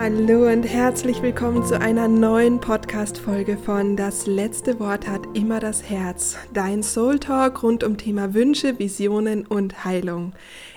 Hallo 0.00 0.50
und 0.50 0.62
herzlich 0.62 1.20
willkommen 1.20 1.62
zu 1.62 1.78
einer 1.78 2.08
neuen 2.08 2.58
Podcast-Folge 2.58 3.58
von 3.58 3.96
Das 3.96 4.26
letzte 4.26 4.80
Wort 4.80 5.06
hat 5.06 5.20
immer 5.36 5.60
das 5.60 5.82
Herz. 5.90 6.38
Dein 6.54 6.82
Soul 6.82 7.18
Talk 7.18 7.62
rund 7.62 7.84
um 7.84 7.98
Thema 7.98 8.32
Wünsche, 8.32 8.78
Visionen 8.78 9.46
und 9.46 9.84
Heilung. 9.84 10.32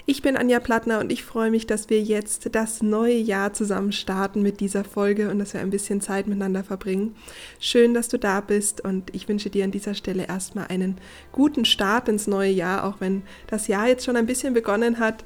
Ich 0.06 0.22
bin 0.22 0.36
Anja 0.36 0.60
Plattner 0.60 1.00
und 1.00 1.10
ich 1.10 1.24
freue 1.24 1.52
mich, 1.52 1.66
dass 1.66 1.90
wir 1.90 2.02
jetzt 2.02 2.54
das 2.54 2.82
neue 2.82 3.16
Jahr 3.16 3.54
zusammen 3.54 3.94
starten 3.94 4.42
mit 4.42 4.60
dieser 4.60 4.84
Folge 4.84 5.30
und 5.30 5.40
dass 5.40 5.54
wir 5.54 5.62
ein 5.62 5.70
bisschen 5.70 6.02
Zeit 6.02 6.28
miteinander 6.28 6.66
verbringen. 6.66 7.16
Schön, 7.62 7.94
dass 7.94 8.10
du 8.10 8.20
da 8.20 8.42
bist 8.42 8.82
und 8.82 9.16
ich 9.16 9.30
wünsche 9.30 9.50
dir 9.50 9.64
an 9.64 9.72
dieser 9.72 9.94
Stelle 9.94 10.28
erstmal 10.28 10.68
einen 10.68 10.98
guten 11.32 11.64
Start 11.64 12.10
ins 12.10 12.28
neue 12.28 12.52
Jahr, 12.52 12.84
auch 12.84 12.96
wenn 13.00 13.24
das 13.48 13.68
Jahr 13.68 13.88
jetzt 13.88 14.04
schon 14.04 14.18
ein 14.18 14.26
bisschen 14.26 14.54
begonnen 14.54 15.00
hat 15.00 15.24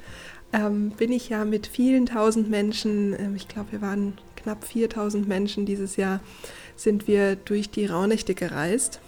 ähm, 0.52 0.90
bin 0.90 1.12
ich 1.12 1.28
ja 1.28 1.44
mit 1.44 1.66
vielen 1.66 2.06
tausend 2.06 2.48
Menschen, 2.48 3.12
äh, 3.12 3.36
ich 3.36 3.48
glaube, 3.48 3.72
wir 3.72 3.82
waren 3.82 4.18
knapp 4.36 4.64
4000 4.64 5.28
Menschen 5.28 5.66
dieses 5.66 5.96
Jahr, 5.96 6.20
sind 6.76 7.08
wir 7.08 7.36
durch 7.36 7.70
die 7.70 7.86
Rauhnächte 7.86 8.34
gereist. 8.34 9.00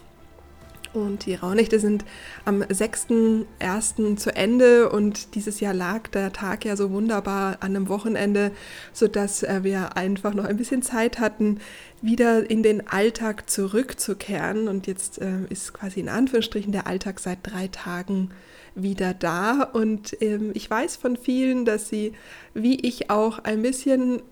Und 0.92 1.26
die 1.26 1.36
Rauhnächte 1.36 1.78
sind 1.78 2.04
am 2.44 2.62
6.1. 2.62 4.16
zu 4.16 4.34
Ende 4.34 4.90
und 4.90 5.36
dieses 5.36 5.60
Jahr 5.60 5.72
lag 5.72 6.08
der 6.08 6.32
Tag 6.32 6.64
ja 6.64 6.74
so 6.74 6.90
wunderbar 6.90 7.58
an 7.60 7.76
einem 7.76 7.88
Wochenende, 7.88 8.50
sodass 8.92 9.44
äh, 9.44 9.60
wir 9.62 9.96
einfach 9.96 10.34
noch 10.34 10.44
ein 10.44 10.56
bisschen 10.56 10.82
Zeit 10.82 11.20
hatten, 11.20 11.60
wieder 12.02 12.50
in 12.50 12.64
den 12.64 12.88
Alltag 12.88 13.48
zurückzukehren. 13.48 14.66
Und 14.66 14.88
jetzt 14.88 15.20
äh, 15.20 15.44
ist 15.48 15.74
quasi 15.74 16.00
in 16.00 16.08
Anführungsstrichen 16.08 16.72
der 16.72 16.88
Alltag 16.88 17.20
seit 17.20 17.38
drei 17.44 17.68
Tagen 17.68 18.30
wieder 18.74 19.14
da. 19.14 19.62
Und 19.62 20.16
ähm, 20.20 20.50
ich 20.54 20.68
weiß 20.68 20.96
von 20.96 21.16
vielen, 21.16 21.64
dass 21.64 21.88
sie, 21.88 22.12
wie 22.54 22.80
ich 22.80 23.10
auch, 23.10 23.38
ein 23.40 23.62
bisschen 23.62 24.22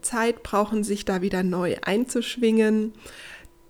Zeit 0.00 0.42
brauchen, 0.42 0.84
sich 0.84 1.04
da 1.04 1.22
wieder 1.22 1.42
neu 1.42 1.76
einzuschwingen. 1.82 2.92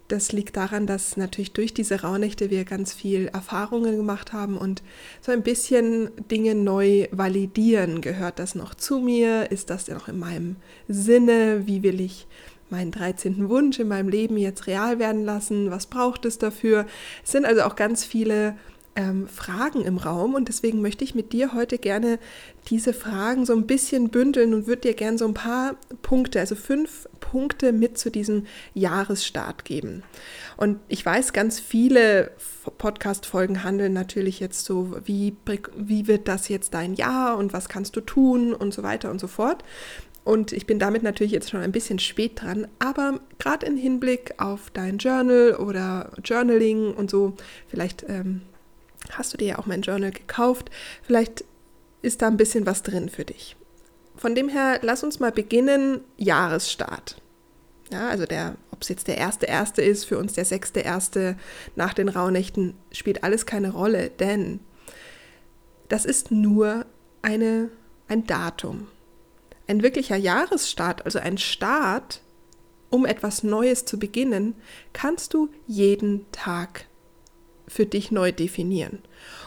Das 0.09 0.33
liegt 0.33 0.56
daran, 0.56 0.87
dass 0.87 1.17
natürlich 1.17 1.53
durch 1.53 1.73
diese 1.73 2.03
Rauhnächte 2.03 2.51
wir 2.51 2.64
ganz 2.64 2.92
viel 2.92 3.29
Erfahrungen 3.29 3.97
gemacht 3.97 4.33
haben 4.34 4.59
und 4.59 4.83
so 5.23 5.33
ein 5.33 5.42
bisschen 5.42 6.11
Dinge 6.31 6.55
neu 6.55 7.09
validieren. 7.12 8.03
Gehört 8.03 8.39
das 8.39 8.55
noch 8.55 8.75
zu 8.75 8.98
mir? 8.98 9.51
Ist 9.51 9.70
das 9.70 9.89
noch 9.89 10.09
in 10.09 10.19
meinem 10.19 10.57
Sinne? 10.86 11.67
Wie 11.67 11.83
will 11.83 12.01
ich 12.01 12.27
meinen 12.69 12.91
13. 12.91 13.48
Wunsch 13.48 13.79
in 13.79 13.89
meinem 13.89 14.09
Leben 14.09 14.36
jetzt 14.36 14.67
real 14.67 14.98
werden 14.98 15.25
lassen? 15.25 15.70
Was 15.70 15.86
braucht 15.86 16.27
es 16.27 16.36
dafür? 16.36 16.86
Es 17.25 17.33
sind 17.33 17.47
also 17.47 17.62
auch 17.62 17.77
ganz 17.77 18.05
viele 18.05 18.57
ähm, 18.95 19.27
Fragen 19.27 19.83
im 19.83 19.97
Raum 19.97 20.35
und 20.35 20.48
deswegen 20.48 20.83
möchte 20.83 21.05
ich 21.05 21.15
mit 21.15 21.33
dir 21.33 21.55
heute 21.55 21.79
gerne 21.79 22.19
diese 22.69 22.93
Fragen 22.93 23.47
so 23.47 23.55
ein 23.55 23.67
bisschen 23.67 24.11
bündeln 24.11 24.53
und 24.53 24.67
würde 24.67 24.83
dir 24.83 24.95
gerne 24.95 25.19
so 25.19 25.27
ein 25.27 25.35
paar 25.35 25.77
Punkte, 26.03 26.41
also 26.41 26.55
fünf 26.55 27.09
Punkte 27.20 27.73
mit 27.73 27.98
zu 27.98 28.11
diesem 28.11 28.47
Jahresstart 28.75 29.65
geben. 29.65 30.03
Und 30.57 30.79
ich 30.89 31.05
weiß, 31.05 31.33
ganz 31.33 31.59
viele 31.59 32.33
Podcast-Folgen 32.79 33.65
handeln 33.65 33.93
natürlich 33.93 34.41
jetzt 34.41 34.65
so, 34.65 34.97
wie, 35.05 35.37
wie 35.77 36.07
wird 36.07 36.29
das 36.29 36.48
jetzt 36.48 36.75
dein 36.75 36.95
Jahr 36.95 37.39
und 37.39 37.53
was 37.53 37.69
kannst 37.69 37.97
du 37.97 38.01
tun 38.01 38.53
und 38.53 38.75
so 38.75 38.83
weiter 38.83 39.11
und 39.11 39.20
so 39.20 39.27
fort. 39.27 39.65
Und 40.25 40.53
ich 40.53 40.67
bin 40.67 40.79
damit 40.79 41.03
natürlich 41.03 41.33
jetzt 41.33 41.51
schon 41.51 41.61
ein 41.61 41.73
bisschen 41.73 41.98
spät 41.98 42.43
dran, 42.43 42.69
aber 42.79 43.19
gerade 43.39 43.67
im 43.67 43.77
Hinblick 43.77 44.35
auf 44.39 44.70
dein 44.70 44.98
Journal 44.98 45.57
oder 45.57 46.13
Journaling 46.23 46.95
und 46.95 47.11
so, 47.11 47.35
vielleicht 47.67 48.05
ähm, 48.09 48.43
hast 49.11 49.33
du 49.33 49.36
dir 49.36 49.48
ja 49.48 49.58
auch 49.58 49.67
mein 49.67 49.83
Journal 49.83 50.11
gekauft. 50.11 50.70
Vielleicht 51.03 51.45
ist 52.03 52.22
da 52.22 52.28
ein 52.28 52.36
bisschen 52.36 52.67
was 52.67 52.83
drin 52.83 53.08
für 53.08 53.25
dich. 53.25 53.56
Von 54.17 54.34
dem 54.34 54.48
her, 54.48 54.78
lass 54.83 55.03
uns 55.03 55.20
mal 55.20 55.33
beginnen, 55.33 56.00
Jahresstart. 56.17 57.20
Ja, 57.91 58.08
also 58.08 58.25
der, 58.25 58.56
ob 58.70 58.83
es 58.83 58.89
jetzt 58.89 59.08
der 59.08 59.19
erste 59.19 59.47
erste 59.47 59.83
ist, 59.83 60.05
für 60.05 60.19
uns 60.19 60.33
der 60.33 60.45
sechste 60.45 60.80
erste 60.80 61.36
nach 61.77 61.95
den 61.95 62.08
Rauhnächten, 62.08 62.74
spielt 62.90 63.23
alles 63.23 63.46
keine 63.46 63.73
Rolle, 63.73 64.11
denn 64.11 64.61
das 65.89 66.05
ist 66.05 66.30
nur 66.30 66.86
eine, 67.20 67.69
ein 68.08 68.27
Datum. 68.27 68.89
Ein 69.67 69.83
wirklicher 69.83 70.17
Jahresstart, 70.17 71.05
also 71.05 71.19
ein 71.19 71.39
Start, 71.39 72.23
um 72.90 73.07
etwas 73.07 73.42
Neues 73.42 73.84
zu 73.84 73.98
beginnen, 73.98 74.55
kannst 74.92 75.34
du 75.34 75.51
jeden 75.67 76.30
Tag 76.33 76.86
für 77.72 77.86
dich 77.86 78.10
neu 78.10 78.33
definieren. 78.33 78.98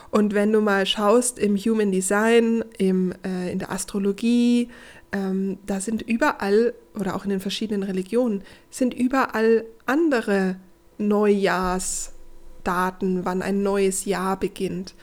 Und 0.10 0.34
wenn 0.34 0.52
du 0.52 0.62
mal 0.62 0.86
schaust 0.86 1.38
im 1.40 1.58
Human 1.58 1.92
Design, 1.92 2.64
im, 2.78 3.14
äh, 3.24 3.52
in 3.52 3.60
der 3.60 3.72
Astrologie, 3.72 4.70
ähm, 5.12 5.58
da 5.66 5.80
sind 5.80 6.02
überall, 6.02 6.74
oder 6.96 7.16
auch 7.16 7.26
in 7.26 7.30
den 7.30 7.40
verschiedenen 7.40 7.84
Religionen, 7.84 8.44
sind 8.70 8.94
überall 8.94 9.66
andere 9.86 10.58
Neujahrsdaten, 10.98 13.26
wann 13.26 13.42
ein 13.42 13.62
neues 13.62 14.06
Jahr 14.06 14.40
beginnt. 14.40 14.96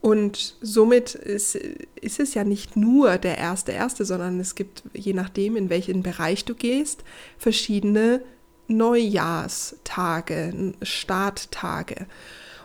Und 0.00 0.56
somit 0.60 1.14
ist, 1.14 1.54
ist 1.54 2.18
es 2.20 2.34
ja 2.34 2.44
nicht 2.44 2.76
nur 2.76 3.18
der 3.18 3.38
erste 3.38 3.72
erste, 3.72 4.04
sondern 4.04 4.38
es 4.40 4.54
gibt, 4.54 4.82
je 4.92 5.14
nachdem, 5.14 5.56
in 5.56 5.70
welchen 5.70 6.02
Bereich 6.02 6.44
du 6.44 6.54
gehst, 6.54 7.04
verschiedene 7.38 8.20
Neujahrstage, 8.66 10.74
Starttage. 10.82 12.06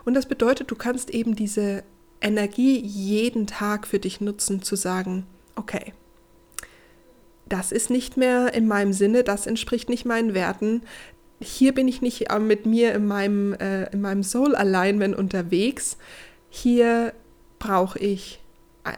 Und 0.09 0.15
das 0.15 0.25
bedeutet, 0.25 0.71
du 0.71 0.75
kannst 0.75 1.11
eben 1.11 1.35
diese 1.35 1.83
Energie 2.19 2.79
jeden 2.79 3.45
Tag 3.45 3.85
für 3.85 3.99
dich 3.99 4.21
nutzen, 4.21 4.63
zu 4.63 4.75
sagen, 4.75 5.27
okay, 5.55 5.93
das 7.47 7.71
ist 7.71 7.91
nicht 7.91 8.17
mehr 8.17 8.55
in 8.55 8.67
meinem 8.67 8.91
Sinne, 8.91 9.23
das 9.23 9.45
entspricht 9.45 9.87
nicht 9.87 10.05
meinen 10.05 10.33
Werten. 10.33 10.81
Hier 11.39 11.75
bin 11.75 11.87
ich 11.87 12.01
nicht 12.01 12.31
äh, 12.31 12.39
mit 12.39 12.65
mir 12.65 12.95
in 12.95 13.05
meinem, 13.05 13.53
äh, 13.53 13.83
in 13.91 14.01
meinem 14.01 14.23
Soul 14.23 14.55
Alignment 14.55 15.15
unterwegs. 15.15 15.95
Hier 16.49 17.13
brauche 17.59 17.99
ich 17.99 18.39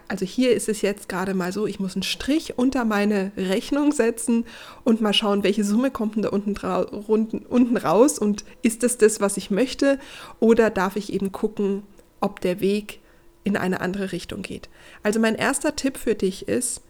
also 0.07 0.25
hier 0.25 0.51
ist 0.55 0.69
es 0.69 0.81
jetzt 0.81 1.09
gerade 1.09 1.33
mal 1.33 1.51
so, 1.51 1.65
ich 1.65 1.79
muss 1.79 1.95
einen 1.95 2.03
Strich 2.03 2.57
unter 2.57 2.85
meine 2.85 3.31
Rechnung 3.35 3.91
setzen 3.91 4.45
und 4.83 5.01
mal 5.01 5.13
schauen, 5.13 5.43
welche 5.43 5.63
Summe 5.63 5.91
kommt 5.91 6.15
denn 6.15 6.23
da 6.23 6.29
unten, 6.29 7.39
unten 7.39 7.77
raus 7.77 8.19
und 8.19 8.45
ist 8.61 8.83
es 8.83 8.97
das, 8.97 9.21
was 9.21 9.37
ich 9.37 9.51
möchte 9.51 9.99
oder 10.39 10.69
darf 10.69 10.95
ich 10.95 11.11
eben 11.11 11.31
gucken, 11.31 11.83
ob 12.19 12.41
der 12.41 12.59
Weg 12.59 12.99
in 13.43 13.57
eine 13.57 13.81
andere 13.81 14.11
Richtung 14.11 14.43
geht. 14.43 14.69
Also 15.03 15.19
mein 15.19 15.35
erster 15.35 15.75
Tipp 15.75 15.97
für 15.97 16.15
dich 16.15 16.47
ist, 16.47 16.81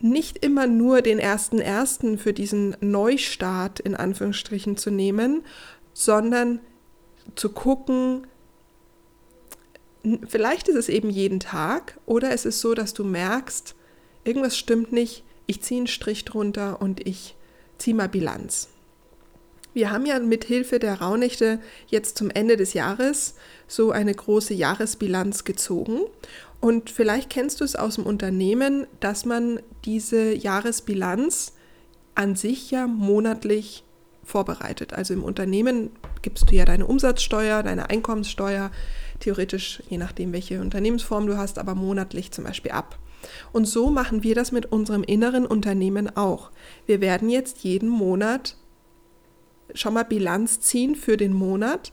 nicht 0.00 0.44
immer 0.44 0.66
nur 0.66 1.02
den 1.02 1.18
ersten 1.18 1.58
ersten 1.58 2.18
für 2.18 2.32
diesen 2.32 2.76
Neustart 2.80 3.80
in 3.80 3.94
Anführungsstrichen 3.94 4.76
zu 4.76 4.90
nehmen, 4.90 5.42
sondern 5.92 6.60
zu 7.34 7.50
gucken, 7.50 8.26
vielleicht 10.26 10.68
ist 10.68 10.76
es 10.76 10.88
eben 10.88 11.10
jeden 11.10 11.40
Tag 11.40 11.98
oder 12.06 12.30
es 12.32 12.44
ist 12.44 12.60
so, 12.60 12.74
dass 12.74 12.94
du 12.94 13.04
merkst, 13.04 13.74
irgendwas 14.24 14.56
stimmt 14.56 14.92
nicht, 14.92 15.24
ich 15.46 15.62
ziehe 15.62 15.80
einen 15.80 15.86
Strich 15.86 16.24
drunter 16.24 16.80
und 16.80 17.06
ich 17.06 17.36
ziehe 17.78 17.96
mal 17.96 18.08
Bilanz. 18.08 18.68
Wir 19.72 19.90
haben 19.90 20.04
ja 20.04 20.18
mit 20.18 20.44
Hilfe 20.44 20.78
der 20.78 21.00
Rauhnächte 21.00 21.60
jetzt 21.86 22.18
zum 22.18 22.30
Ende 22.30 22.56
des 22.56 22.72
Jahres 22.72 23.34
so 23.68 23.92
eine 23.92 24.12
große 24.12 24.52
Jahresbilanz 24.52 25.44
gezogen. 25.44 26.00
Und 26.60 26.90
vielleicht 26.90 27.30
kennst 27.30 27.60
du 27.60 27.64
es 27.64 27.76
aus 27.76 27.94
dem 27.94 28.04
Unternehmen, 28.04 28.86
dass 28.98 29.24
man 29.24 29.60
diese 29.84 30.34
Jahresbilanz 30.34 31.52
an 32.14 32.34
sich 32.34 32.70
ja 32.70 32.86
monatlich 32.86 33.84
vorbereitet. 34.24 34.92
Also 34.92 35.14
im 35.14 35.24
Unternehmen 35.24 35.90
gibst 36.22 36.50
du 36.50 36.54
ja 36.54 36.64
deine 36.64 36.86
Umsatzsteuer, 36.86 37.62
deine 37.62 37.90
Einkommenssteuer, 37.90 38.70
theoretisch, 39.20 39.82
je 39.88 39.98
nachdem, 39.98 40.32
welche 40.32 40.60
Unternehmensform 40.60 41.26
du 41.26 41.36
hast, 41.36 41.58
aber 41.58 41.74
monatlich 41.74 42.32
zum 42.32 42.44
Beispiel 42.44 42.72
ab. 42.72 42.98
Und 43.52 43.66
so 43.66 43.90
machen 43.90 44.22
wir 44.22 44.34
das 44.34 44.50
mit 44.50 44.72
unserem 44.72 45.02
inneren 45.02 45.46
Unternehmen 45.46 46.16
auch. 46.16 46.50
Wir 46.86 47.00
werden 47.00 47.28
jetzt 47.28 47.58
jeden 47.58 47.88
Monat 47.88 48.56
schon 49.74 49.94
mal 49.94 50.04
Bilanz 50.04 50.60
ziehen 50.60 50.96
für 50.96 51.16
den 51.16 51.32
Monat, 51.32 51.92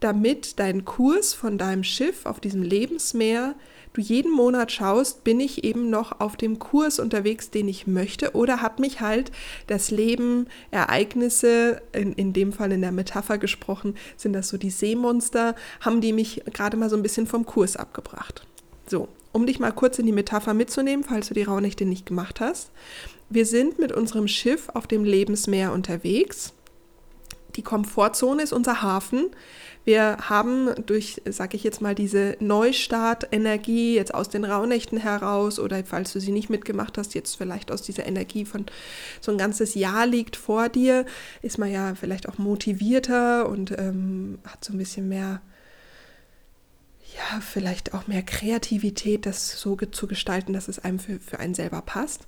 damit 0.00 0.58
dein 0.58 0.84
Kurs 0.84 1.34
von 1.34 1.58
deinem 1.58 1.82
Schiff 1.82 2.26
auf 2.26 2.40
diesem 2.40 2.62
Lebensmeer 2.62 3.54
du 3.96 4.02
jeden 4.02 4.32
Monat 4.32 4.72
schaust, 4.72 5.24
bin 5.24 5.40
ich 5.40 5.64
eben 5.64 5.90
noch 5.90 6.20
auf 6.20 6.36
dem 6.36 6.58
Kurs 6.58 6.98
unterwegs, 6.98 7.50
den 7.50 7.68
ich 7.68 7.86
möchte, 7.86 8.34
oder 8.34 8.60
hat 8.60 8.78
mich 8.78 9.00
halt 9.00 9.32
das 9.66 9.90
Leben, 9.90 10.46
Ereignisse, 10.70 11.80
in, 11.92 12.12
in 12.12 12.32
dem 12.32 12.52
Fall 12.52 12.72
in 12.72 12.82
der 12.82 12.92
Metapher 12.92 13.38
gesprochen, 13.38 13.94
sind 14.16 14.32
das 14.32 14.48
so 14.48 14.58
die 14.58 14.70
Seemonster, 14.70 15.54
haben 15.80 16.00
die 16.00 16.12
mich 16.12 16.42
gerade 16.52 16.76
mal 16.76 16.90
so 16.90 16.96
ein 16.96 17.02
bisschen 17.02 17.26
vom 17.26 17.46
Kurs 17.46 17.76
abgebracht. 17.76 18.46
So, 18.86 19.08
um 19.32 19.46
dich 19.46 19.58
mal 19.58 19.72
kurz 19.72 19.98
in 19.98 20.06
die 20.06 20.12
Metapher 20.12 20.54
mitzunehmen, 20.54 21.04
falls 21.04 21.28
du 21.28 21.34
die 21.34 21.42
Rauhnächte 21.42 21.84
nicht 21.84 22.06
gemacht 22.06 22.40
hast. 22.40 22.70
Wir 23.28 23.46
sind 23.46 23.78
mit 23.78 23.92
unserem 23.92 24.28
Schiff 24.28 24.68
auf 24.74 24.86
dem 24.86 25.04
Lebensmeer 25.04 25.72
unterwegs. 25.72 26.52
Die 27.56 27.62
Komfortzone 27.62 28.42
ist 28.42 28.52
unser 28.52 28.82
Hafen. 28.82 29.30
Wir 29.86 30.16
haben 30.20 30.70
durch, 30.84 31.22
sage 31.26 31.56
ich 31.56 31.62
jetzt 31.62 31.80
mal, 31.80 31.94
diese 31.94 32.36
Neustart-Energie 32.40 33.94
jetzt 33.94 34.12
aus 34.12 34.28
den 34.28 34.44
Rauhnächten 34.44 34.98
heraus 34.98 35.60
oder 35.60 35.84
falls 35.84 36.12
du 36.12 36.18
sie 36.18 36.32
nicht 36.32 36.50
mitgemacht 36.50 36.98
hast, 36.98 37.14
jetzt 37.14 37.36
vielleicht 37.36 37.70
aus 37.70 37.82
dieser 37.82 38.04
Energie 38.04 38.44
von 38.44 38.66
so 39.20 39.30
ein 39.30 39.38
ganzes 39.38 39.76
Jahr 39.76 40.04
liegt 40.04 40.34
vor 40.34 40.68
dir, 40.68 41.06
ist 41.40 41.58
man 41.58 41.70
ja 41.70 41.94
vielleicht 41.94 42.28
auch 42.28 42.36
motivierter 42.36 43.48
und 43.48 43.70
ähm, 43.78 44.40
hat 44.44 44.64
so 44.64 44.72
ein 44.72 44.78
bisschen 44.78 45.08
mehr 45.08 45.40
ja, 47.14 47.40
vielleicht 47.40 47.94
auch 47.94 48.08
mehr 48.08 48.22
Kreativität, 48.22 49.24
das 49.24 49.60
so 49.60 49.76
zu 49.76 50.08
gestalten, 50.08 50.52
dass 50.52 50.66
es 50.66 50.80
einem 50.80 50.98
für, 50.98 51.20
für 51.20 51.38
einen 51.38 51.54
selber 51.54 51.80
passt. 51.80 52.26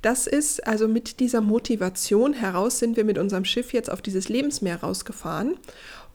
Das 0.00 0.26
ist 0.26 0.66
also 0.66 0.88
mit 0.88 1.20
dieser 1.20 1.42
Motivation 1.42 2.32
heraus 2.32 2.78
sind 2.78 2.96
wir 2.96 3.04
mit 3.04 3.18
unserem 3.18 3.44
Schiff 3.44 3.74
jetzt 3.74 3.90
auf 3.90 4.00
dieses 4.00 4.30
Lebensmeer 4.30 4.80
rausgefahren. 4.80 5.58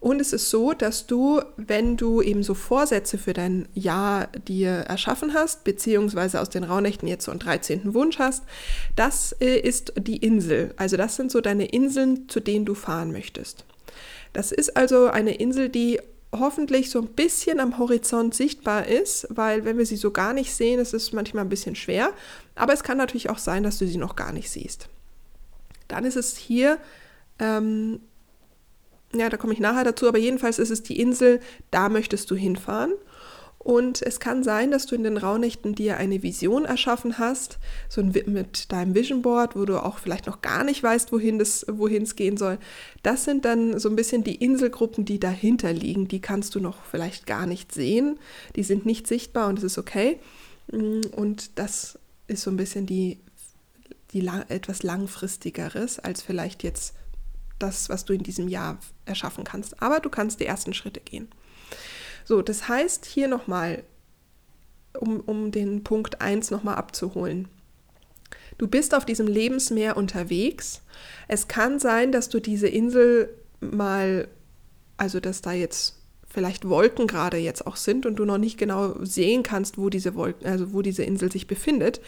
Und 0.02 0.20
es 0.20 0.34
ist 0.34 0.50
so, 0.50 0.74
dass 0.74 1.06
du, 1.06 1.42
wenn 1.58 1.96
du 1.96 2.24
eben 2.24 2.42
so 2.42 2.56
Vorsätze 2.56 3.20
für 3.20 3.34
dein 3.34 3.68
Jahr 3.76 4.28
dir 4.48 4.72
erschaffen 4.72 5.36
hast, 5.36 5.64
beziehungsweise 5.64 6.42
aus 6.42 6.50
den 6.50 6.64
Rauhnächten 6.64 7.08
jetzt 7.08 7.24
so 7.24 7.32
einen 7.32 7.40
13. 7.40 7.94
Wunsch 7.94 8.18
hast, 8.18 8.44
das 8.96 9.34
äh, 9.40 9.60
ist 9.60 9.94
die 9.96 10.18
Insel. 10.18 10.74
Also 10.76 10.98
das 10.98 11.16
sind 11.16 11.32
so 11.32 11.40
deine 11.40 11.68
Inseln, 11.68 12.28
zu 12.28 12.40
denen 12.40 12.66
du 12.66 12.74
fahren 12.74 13.12
möchtest. 13.12 13.64
Das 14.34 14.52
ist 14.52 14.76
also 14.76 15.06
eine 15.06 15.36
Insel, 15.36 15.70
die 15.70 16.00
hoffentlich 16.32 16.90
so 16.90 17.00
ein 17.00 17.10
bisschen 17.10 17.60
am 17.60 17.78
Horizont 17.78 18.34
sichtbar 18.34 18.88
ist, 18.88 19.28
weil 19.30 19.66
wenn 19.66 19.78
wir 19.78 19.86
sie 19.86 19.98
so 19.98 20.10
gar 20.10 20.34
nicht 20.34 20.52
sehen, 20.52 20.80
ist 20.80 20.96
es 20.96 21.14
manchmal 21.14 21.46
ein 21.46 21.50
bisschen 21.50 21.76
schwer. 21.76 22.12
Aber 22.56 22.74
es 22.74 22.82
kann 22.82 22.98
natürlich 22.98 23.30
auch 23.30 23.38
sein, 23.38 23.62
dass 23.62 23.78
du 23.78 23.86
sie 23.86 23.98
noch 23.98 24.16
gar 24.16 24.32
nicht 24.32 24.50
siehst. 24.50 24.90
Dann 25.88 26.06
ist 26.06 26.18
es 26.18 26.38
hier, 26.38 26.80
ähm, 27.38 28.00
ja, 29.14 29.30
da 29.30 29.38
komme 29.38 29.54
ich 29.54 29.60
nachher 29.60 29.84
dazu, 29.84 30.08
aber 30.08 30.18
jedenfalls 30.18 30.60
ist 30.60 30.70
es 30.70 30.84
die 30.84 31.00
Insel, 31.00 31.40
da 31.70 31.90
möchtest 31.90 32.30
du 32.32 32.36
hinfahren. 32.36 32.94
Und 33.64 34.02
es 34.02 34.20
kann 34.20 34.44
sein, 34.44 34.72
dass 34.72 34.88
du 34.88 34.96
in 34.96 35.04
den 35.04 35.18
Raunächten 35.18 35.76
dir 35.76 35.98
eine 35.98 36.24
Vision 36.24 36.66
erschaffen 36.66 37.20
hast, 37.20 37.60
so 37.90 38.02
ein, 38.02 38.12
mit 38.26 38.72
deinem 38.72 38.96
Vision 38.96 39.22
Board, 39.22 39.56
wo 39.56 39.66
du 39.66 39.78
auch 39.78 40.00
vielleicht 40.00 40.26
noch 40.26 40.42
gar 40.42 40.64
nicht 40.64 40.82
weißt, 40.82 41.12
wohin 41.12 41.40
es 41.40 42.16
gehen 42.16 42.38
soll. 42.38 42.58
Das 43.04 43.24
sind 43.24 43.46
dann 43.46 43.78
so 43.80 43.88
ein 43.88 43.96
bisschen 43.96 44.24
die 44.24 44.36
Inselgruppen, 44.36 45.06
die 45.06 45.20
dahinter 45.20 45.74
liegen. 45.74 46.08
Die 46.08 46.22
kannst 46.22 46.56
du 46.56 46.60
noch 46.60 46.84
vielleicht 46.86 47.28
gar 47.28 47.46
nicht 47.46 47.72
sehen. 47.72 48.20
Die 48.56 48.64
sind 48.64 48.88
nicht 48.88 49.06
sichtbar 49.06 49.48
und 49.48 49.60
es 49.60 49.64
ist 49.64 49.78
okay. 49.78 50.20
Und 50.72 51.60
das 51.60 52.00
ist 52.26 52.42
so 52.42 52.50
ein 52.50 52.58
bisschen 52.58 52.88
die, 52.88 53.20
die 54.12 54.22
lang, 54.22 54.44
etwas 54.50 54.82
langfristigeres 54.82 56.00
als 56.00 56.24
vielleicht 56.24 56.64
jetzt 56.64 56.96
das, 57.62 57.90
was 57.90 58.06
du 58.06 58.14
in 58.14 58.24
diesem 58.24 58.48
Jahr 58.48 58.78
erschaffen 59.06 59.44
kannst. 59.44 59.82
Aber 59.82 60.00
du 60.00 60.10
kannst 60.10 60.40
die 60.40 60.46
ersten 60.46 60.74
Schritte 60.74 61.00
gehen. 61.00 61.30
So, 62.26 62.42
das 62.42 62.68
heißt 62.68 63.06
hier 63.06 63.28
nochmal, 63.28 63.84
um, 65.00 65.20
um 65.22 65.52
den 65.52 65.84
Punkt 65.84 66.22
1 66.22 66.52
nochmal 66.52 66.76
abzuholen. 66.76 67.48
Du 68.58 68.68
bist 68.68 68.94
auf 68.94 69.06
diesem 69.06 69.28
Lebensmeer 69.28 69.98
unterwegs. 69.98 70.82
Es 71.28 71.48
kann 71.48 71.80
sein, 71.80 72.12
dass 72.12 72.30
du 72.30 72.40
diese 72.40 72.68
Insel 72.68 73.34
mal, 73.60 74.28
also 74.98 75.20
dass 75.20 75.42
da 75.42 75.52
jetzt 75.52 75.98
vielleicht 76.32 76.68
Wolken 76.68 77.08
gerade 77.08 77.38
jetzt 77.38 77.68
auch 77.68 77.76
sind 77.76 78.06
und 78.06 78.16
du 78.16 78.26
noch 78.26 78.38
nicht 78.38 78.58
genau 78.58 78.96
sehen 79.04 79.44
kannst, 79.44 79.78
wo 79.78 79.90
diese 79.90 80.16
Wolken, 80.16 80.48
also 80.48 80.74
wo 80.74 80.82
diese 80.82 81.04
Insel 81.04 81.32
sich 81.32 81.48
befindet. 81.48 82.02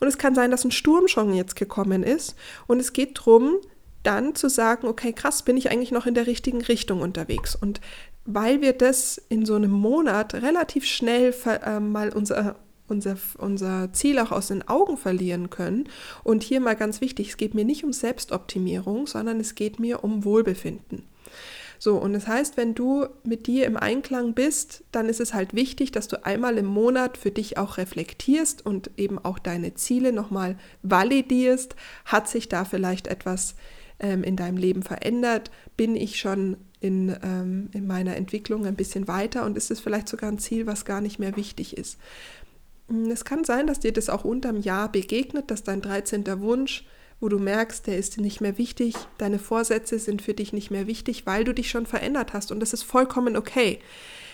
Und 0.00 0.08
es 0.08 0.18
kann 0.18 0.34
sein, 0.34 0.50
dass 0.50 0.64
ein 0.64 0.70
Sturm 0.70 1.08
schon 1.08 1.32
jetzt 1.32 1.56
gekommen 1.56 2.02
ist. 2.02 2.34
Und 2.66 2.80
es 2.80 2.92
geht 2.92 3.18
darum, 3.18 3.56
dann 4.02 4.34
zu 4.34 4.48
sagen, 4.48 4.86
okay, 4.86 5.12
krass, 5.12 5.42
bin 5.42 5.56
ich 5.56 5.70
eigentlich 5.70 5.92
noch 5.92 6.06
in 6.06 6.14
der 6.14 6.26
richtigen 6.26 6.62
Richtung 6.62 7.00
unterwegs? 7.00 7.54
Und 7.54 7.80
weil 8.24 8.60
wir 8.60 8.72
das 8.72 9.20
in 9.28 9.44
so 9.44 9.54
einem 9.54 9.70
Monat 9.70 10.34
relativ 10.34 10.84
schnell 10.84 11.34
äh, 11.44 11.80
mal 11.80 12.10
unser, 12.10 12.56
unser, 12.88 13.16
unser 13.38 13.92
Ziel 13.92 14.18
auch 14.18 14.30
aus 14.30 14.48
den 14.48 14.66
Augen 14.68 14.96
verlieren 14.96 15.50
können. 15.50 15.88
Und 16.22 16.42
hier 16.42 16.60
mal 16.60 16.76
ganz 16.76 17.00
wichtig, 17.00 17.30
es 17.30 17.36
geht 17.36 17.54
mir 17.54 17.64
nicht 17.64 17.84
um 17.84 17.92
Selbstoptimierung, 17.92 19.06
sondern 19.06 19.40
es 19.40 19.54
geht 19.54 19.78
mir 19.78 20.04
um 20.04 20.24
Wohlbefinden. 20.24 21.04
So, 21.78 21.96
und 21.96 22.12
das 22.12 22.28
heißt, 22.28 22.58
wenn 22.58 22.74
du 22.74 23.06
mit 23.24 23.46
dir 23.46 23.64
im 23.64 23.78
Einklang 23.78 24.34
bist, 24.34 24.84
dann 24.92 25.08
ist 25.08 25.18
es 25.18 25.32
halt 25.32 25.54
wichtig, 25.54 25.92
dass 25.92 26.08
du 26.08 26.26
einmal 26.26 26.58
im 26.58 26.66
Monat 26.66 27.16
für 27.16 27.30
dich 27.30 27.56
auch 27.56 27.78
reflektierst 27.78 28.66
und 28.66 28.90
eben 28.98 29.18
auch 29.18 29.38
deine 29.38 29.72
Ziele 29.72 30.12
nochmal 30.12 30.58
validierst. 30.82 31.76
Hat 32.04 32.28
sich 32.28 32.50
da 32.50 32.66
vielleicht 32.66 33.06
etwas 33.06 33.54
ähm, 34.00 34.22
in 34.22 34.36
deinem 34.36 34.56
Leben 34.56 34.82
verändert? 34.82 35.50
Bin 35.76 35.96
ich 35.96 36.18
schon 36.18 36.56
in, 36.80 37.14
ähm, 37.22 37.68
in 37.72 37.86
meiner 37.86 38.16
Entwicklung 38.16 38.66
ein 38.66 38.74
bisschen 38.74 39.06
weiter 39.06 39.44
und 39.44 39.56
ist 39.56 39.70
es 39.70 39.80
vielleicht 39.80 40.08
sogar 40.08 40.30
ein 40.30 40.38
Ziel, 40.38 40.66
was 40.66 40.84
gar 40.84 41.00
nicht 41.00 41.18
mehr 41.18 41.36
wichtig 41.36 41.76
ist. 41.76 41.98
Hm, 42.88 43.10
es 43.10 43.24
kann 43.24 43.44
sein, 43.44 43.66
dass 43.66 43.80
dir 43.80 43.92
das 43.92 44.08
auch 44.08 44.24
unterm 44.24 44.60
Jahr 44.60 44.90
begegnet, 44.90 45.50
dass 45.50 45.62
dein 45.62 45.82
13. 45.82 46.24
Wunsch, 46.40 46.86
wo 47.20 47.28
du 47.28 47.38
merkst, 47.38 47.86
der 47.86 47.98
ist 47.98 48.18
nicht 48.18 48.40
mehr 48.40 48.56
wichtig, 48.56 48.94
deine 49.18 49.38
Vorsätze 49.38 49.98
sind 49.98 50.22
für 50.22 50.32
dich 50.32 50.54
nicht 50.54 50.70
mehr 50.70 50.86
wichtig, 50.86 51.26
weil 51.26 51.44
du 51.44 51.52
dich 51.52 51.68
schon 51.68 51.84
verändert 51.84 52.32
hast 52.32 52.50
und 52.50 52.60
das 52.60 52.72
ist 52.72 52.82
vollkommen 52.82 53.36
okay. 53.36 53.78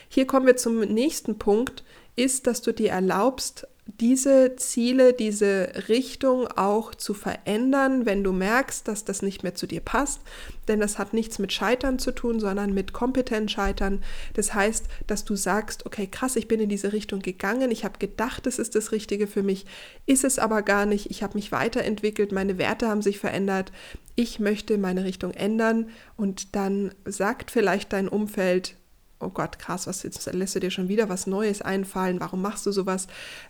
Hier 0.08 0.26
kommen 0.26 0.46
wir 0.46 0.56
zum 0.56 0.78
nächsten 0.80 1.36
Punkt, 1.36 1.82
ist, 2.14 2.46
dass 2.46 2.62
du 2.62 2.72
dir 2.72 2.90
erlaubst, 2.90 3.66
diese 3.86 4.56
Ziele, 4.56 5.12
diese 5.12 5.70
Richtung 5.88 6.48
auch 6.48 6.94
zu 6.94 7.14
verändern, 7.14 8.04
wenn 8.04 8.24
du 8.24 8.32
merkst, 8.32 8.86
dass 8.88 9.04
das 9.04 9.22
nicht 9.22 9.44
mehr 9.44 9.54
zu 9.54 9.66
dir 9.66 9.80
passt. 9.80 10.20
Denn 10.66 10.80
das 10.80 10.98
hat 10.98 11.14
nichts 11.14 11.38
mit 11.38 11.52
Scheitern 11.52 12.00
zu 12.00 12.10
tun, 12.10 12.40
sondern 12.40 12.74
mit 12.74 12.92
kompetent 12.92 13.50
Scheitern. 13.50 14.02
Das 14.34 14.54
heißt, 14.54 14.86
dass 15.06 15.24
du 15.24 15.36
sagst, 15.36 15.86
okay, 15.86 16.08
krass, 16.08 16.34
ich 16.34 16.48
bin 16.48 16.60
in 16.60 16.68
diese 16.68 16.92
Richtung 16.92 17.20
gegangen, 17.20 17.70
ich 17.70 17.84
habe 17.84 17.98
gedacht, 17.98 18.46
es 18.48 18.58
ist 18.58 18.74
das 18.74 18.90
Richtige 18.90 19.28
für 19.28 19.44
mich, 19.44 19.66
ist 20.04 20.24
es 20.24 20.40
aber 20.40 20.62
gar 20.62 20.84
nicht, 20.84 21.10
ich 21.10 21.22
habe 21.22 21.34
mich 21.34 21.52
weiterentwickelt, 21.52 22.32
meine 22.32 22.58
Werte 22.58 22.88
haben 22.88 23.02
sich 23.02 23.20
verändert, 23.20 23.70
ich 24.16 24.40
möchte 24.40 24.78
meine 24.78 25.04
Richtung 25.04 25.30
ändern. 25.30 25.90
Und 26.16 26.56
dann 26.56 26.92
sagt 27.04 27.52
vielleicht 27.52 27.92
dein 27.92 28.08
Umfeld, 28.08 28.74
oh 29.20 29.30
Gott, 29.30 29.58
krass, 29.58 29.86
was 29.86 30.02
jetzt 30.02 30.30
lässt 30.32 30.54
du 30.54 30.60
dir 30.60 30.70
schon 30.70 30.88
wieder 30.88 31.08
was 31.08 31.26
Neues 31.26 31.62
einfallen, 31.62 32.20
warum 32.20 32.42
machst 32.42 32.66
du 32.66 32.72
sowas? 32.72 33.06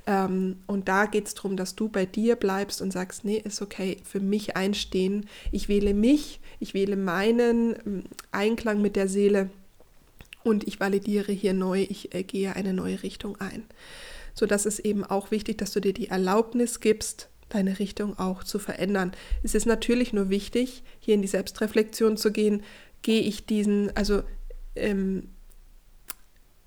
Ähm, 0.06 0.58
und 0.66 0.88
da 0.88 1.06
geht 1.06 1.26
es 1.26 1.34
darum, 1.34 1.56
dass 1.56 1.74
du 1.74 1.88
bei 1.88 2.06
dir 2.06 2.36
bleibst 2.36 2.80
und 2.80 2.92
sagst, 2.92 3.24
nee, 3.24 3.42
ist 3.44 3.62
okay, 3.62 3.98
für 4.04 4.20
mich 4.20 4.56
einstehen. 4.56 5.26
Ich 5.50 5.68
wähle 5.68 5.94
mich, 5.94 6.40
ich 6.60 6.74
wähle 6.74 6.96
meinen 6.96 7.74
ähm, 7.84 8.04
Einklang 8.30 8.80
mit 8.80 8.96
der 8.96 9.08
Seele 9.08 9.50
und 10.44 10.66
ich 10.66 10.78
validiere 10.78 11.32
hier 11.32 11.54
neu, 11.54 11.86
ich 11.88 12.14
äh, 12.14 12.22
gehe 12.22 12.54
eine 12.54 12.72
neue 12.72 13.02
Richtung 13.02 13.36
ein. 13.40 13.64
So, 14.34 14.46
das 14.46 14.66
ist 14.66 14.80
eben 14.80 15.02
auch 15.02 15.30
wichtig, 15.30 15.58
dass 15.58 15.72
du 15.72 15.80
dir 15.80 15.94
die 15.94 16.08
Erlaubnis 16.08 16.80
gibst, 16.80 17.28
deine 17.48 17.78
Richtung 17.78 18.18
auch 18.18 18.44
zu 18.44 18.58
verändern. 18.58 19.12
Es 19.42 19.54
ist 19.54 19.66
natürlich 19.66 20.12
nur 20.12 20.30
wichtig, 20.30 20.82
hier 21.00 21.14
in 21.14 21.22
die 21.22 21.28
Selbstreflexion 21.28 22.16
zu 22.16 22.32
gehen, 22.32 22.62
gehe 23.02 23.20
ich 23.22 23.46
diesen, 23.46 23.96
also 23.96 24.22
ähm, 24.74 25.28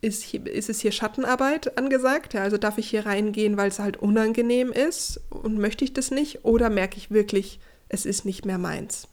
ist, 0.01 0.24
hier, 0.24 0.46
ist 0.48 0.70
es 0.70 0.79
hier 0.79 0.91
Schattenarbeit 0.91 1.77
angesagt? 1.77 2.34
Ja, 2.34 2.44
also 2.44 2.58
darf 2.58 2.77
ich 2.77 2.89
hier 2.89 3.06
reingehen, 3.06 3.58
weil 3.58 3.70
es 3.70 3.79
halt 3.79 3.98
unangenehm 3.98 4.72
ist 4.72 5.20
und 5.29 5.58
möchte 5.58 5.84
ich 5.84 5.94
das 5.94 6.12
nicht? 6.12 6.46
Oder 6.46 6.70
merke 6.70 6.98
ich 6.98 7.12
wirklich, 7.12 7.60
es 7.89 8.06
ist 8.06 8.25
nicht 8.25 8.46
mehr 8.46 8.58
meins? 8.58 9.08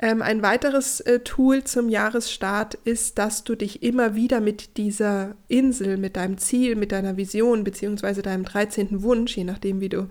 Ähm, 0.00 0.22
ein 0.22 0.42
weiteres 0.42 1.00
äh, 1.00 1.20
Tool 1.20 1.62
zum 1.62 1.88
Jahresstart 1.88 2.74
ist, 2.84 3.18
dass 3.18 3.44
du 3.44 3.54
dich 3.54 3.82
immer 3.84 4.16
wieder 4.16 4.40
mit 4.40 4.76
dieser 4.76 5.36
Insel, 5.46 5.98
mit 5.98 6.16
deinem 6.16 6.36
Ziel, 6.38 6.74
mit 6.74 6.90
deiner 6.90 7.16
Vision 7.16 7.62
beziehungsweise 7.62 8.22
deinem 8.22 8.44
13. 8.44 9.02
Wunsch, 9.02 9.36
je 9.36 9.44
nachdem, 9.44 9.80
wie 9.80 9.88
du, 9.88 10.08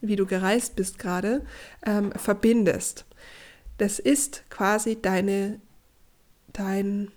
wie 0.00 0.16
du 0.16 0.24
gereist 0.24 0.74
bist 0.74 0.98
gerade, 0.98 1.44
ähm, 1.84 2.12
verbindest. 2.12 3.04
Das 3.76 3.98
ist 3.98 4.48
quasi 4.48 5.00
deine, 5.00 5.60
dein 6.54 7.12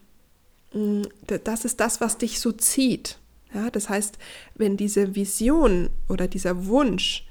das 0.72 1.66
ist 1.66 1.80
das, 1.80 2.02
was 2.02 2.18
dich 2.18 2.40
so 2.40 2.52
zieht. 2.52 3.20
Ja, 3.54 3.72
das 3.72 3.90
heißt, 3.90 4.18
wenn 4.56 4.78
diese 4.78 5.16
Vision 5.16 5.90
oder 6.08 6.28
dieser 6.28 6.68
Wunsch 6.68 7.26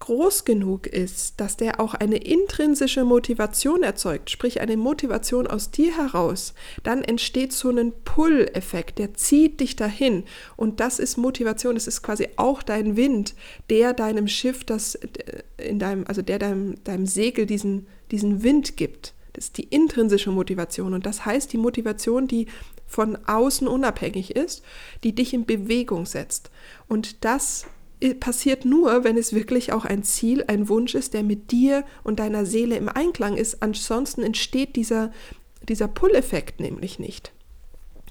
groß 0.00 0.44
genug 0.44 0.86
ist, 0.86 1.40
dass 1.40 1.56
der 1.56 1.80
auch 1.80 1.94
eine 1.94 2.18
intrinsische 2.18 3.04
Motivation 3.04 3.82
erzeugt, 3.82 4.30
sprich 4.30 4.60
eine 4.60 4.76
Motivation 4.76 5.46
aus 5.46 5.70
dir 5.70 5.96
heraus, 5.96 6.54
dann 6.82 7.02
entsteht 7.02 7.52
so 7.52 7.70
ein 7.70 7.92
Pull-Effekt, 8.04 8.98
der 8.98 9.14
zieht 9.14 9.60
dich 9.60 9.76
dahin. 9.76 10.24
Und 10.56 10.80
das 10.80 10.98
ist 10.98 11.16
Motivation, 11.16 11.74
das 11.74 11.86
ist 11.86 12.02
quasi 12.02 12.28
auch 12.36 12.62
dein 12.62 12.96
Wind, 12.96 13.34
der 13.70 13.92
deinem 13.92 14.28
Schiff, 14.28 14.64
das 14.64 14.94
äh, 14.94 15.42
in 15.58 15.78
deinem, 15.78 16.04
also 16.06 16.22
der 16.22 16.38
deinem, 16.38 16.82
deinem 16.84 17.06
Segel 17.06 17.46
diesen, 17.46 17.86
diesen 18.10 18.42
Wind 18.42 18.76
gibt. 18.76 19.14
Ist 19.38 19.56
die 19.56 19.64
intrinsische 19.64 20.30
Motivation 20.30 20.94
und 20.94 21.06
das 21.06 21.24
heißt 21.24 21.52
die 21.52 21.58
Motivation, 21.58 22.26
die 22.26 22.46
von 22.88 23.16
außen 23.26 23.68
unabhängig 23.68 24.34
ist, 24.34 24.64
die 25.04 25.14
dich 25.14 25.32
in 25.32 25.46
Bewegung 25.46 26.06
setzt. 26.06 26.50
Und 26.88 27.24
das 27.24 27.66
passiert 28.20 28.64
nur, 28.64 29.04
wenn 29.04 29.16
es 29.16 29.32
wirklich 29.32 29.72
auch 29.72 29.84
ein 29.84 30.02
Ziel, 30.02 30.44
ein 30.48 30.68
Wunsch 30.68 30.94
ist, 30.94 31.14
der 31.14 31.22
mit 31.22 31.52
dir 31.52 31.84
und 32.02 32.18
deiner 32.18 32.46
Seele 32.46 32.76
im 32.76 32.88
Einklang 32.88 33.36
ist. 33.36 33.62
Ansonsten 33.62 34.22
entsteht 34.22 34.76
dieser, 34.76 35.12
dieser 35.68 35.88
Pull-Effekt 35.88 36.60
nämlich 36.60 36.98
nicht. 36.98 37.32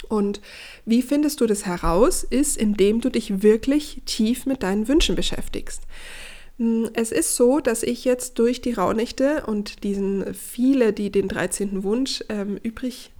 Und 0.10 0.41
wie 0.86 1.01
findest 1.01 1.41
du 1.41 1.46
das 1.46 1.65
heraus, 1.65 2.24
ist, 2.24 2.55
indem 2.55 3.01
du 3.01 3.10
dich 3.10 3.41
wirklich 3.41 4.01
tief 4.05 4.46
mit 4.46 4.63
deinen 4.63 4.88
Wünschen 4.88 5.15
beschäftigst. 5.15 5.81
Hm, 6.58 6.90
es 6.94 7.12
ist 7.12 7.36
so, 7.36 7.60
dass 7.60 7.84
ich 7.84 8.06
jetzt 8.06 8.40
durch 8.40 8.62
die 8.62 8.74
Rauhnächte 8.74 9.46
und 9.46 9.84
diesen 9.84 10.34
viele, 10.34 10.94
die 10.94 11.12
den 11.12 11.28
13. 11.28 11.84
Wunsch 11.84 12.24
ähm, 12.30 12.58
übrig 12.62 13.12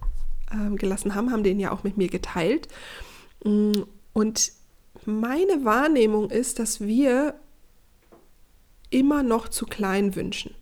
ähm, 0.52 0.76
gelassen 0.76 1.14
haben, 1.14 1.30
haben 1.30 1.44
den 1.44 1.60
ja 1.60 1.72
auch 1.72 1.84
mit 1.84 1.96
mir 1.96 2.08
geteilt. 2.08 2.68
Hm, 3.44 3.86
und 4.12 4.52
meine 5.04 5.64
Wahrnehmung 5.64 6.30
ist, 6.30 6.58
dass 6.58 6.80
wir 6.80 7.34
immer 8.90 9.22
noch 9.22 9.48
zu 9.48 9.66
klein 9.66 10.16
wünschen. 10.16 10.54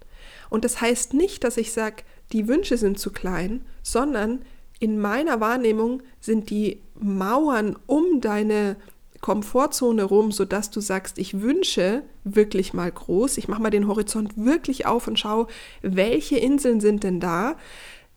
Und 0.50 0.64
das 0.64 0.80
heißt 0.80 1.14
nicht, 1.14 1.44
dass 1.44 1.56
ich 1.56 1.72
sage, 1.72 2.02
die 2.32 2.48
Wünsche 2.48 2.76
sind 2.76 2.98
zu 2.98 3.12
klein, 3.12 3.64
sondern 3.82 4.44
in 4.78 4.98
meiner 4.98 5.40
Wahrnehmung 5.40 6.02
sind 6.20 6.50
die 6.50 6.82
Mauern 6.98 7.76
um 7.86 8.20
deine 8.20 8.76
Komfortzone 9.20 10.04
rum, 10.04 10.32
sodass 10.32 10.70
du 10.70 10.80
sagst, 10.80 11.18
ich 11.18 11.40
wünsche 11.40 12.02
wirklich 12.24 12.72
mal 12.74 12.90
groß, 12.90 13.38
ich 13.38 13.48
mache 13.48 13.62
mal 13.62 13.70
den 13.70 13.88
Horizont 13.88 14.36
wirklich 14.36 14.86
auf 14.86 15.06
und 15.06 15.18
schaue, 15.18 15.46
welche 15.82 16.38
Inseln 16.38 16.80
sind 16.80 17.02
denn 17.02 17.20
da, 17.20 17.56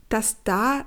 dass 0.10 0.38
da 0.44 0.86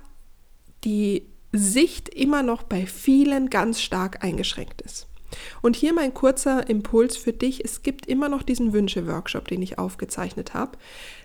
die 0.84 1.26
Sicht 1.52 2.08
immer 2.08 2.42
noch 2.42 2.62
bei 2.62 2.86
vielen 2.86 3.50
ganz 3.50 3.80
stark 3.80 4.24
eingeschränkt 4.24 4.82
ist. 4.82 5.06
Und 5.62 5.76
hier 5.76 5.92
mein 5.94 6.12
kurzer 6.12 6.68
Impuls 6.68 7.16
für 7.16 7.32
dich. 7.32 7.64
Es 7.64 7.82
gibt 7.82 8.06
immer 8.06 8.28
noch 8.28 8.42
diesen 8.42 8.72
Wünsche-Workshop, 8.72 9.48
den 9.48 9.62
ich 9.62 9.78
aufgezeichnet 9.78 10.54
habe. 10.54 10.76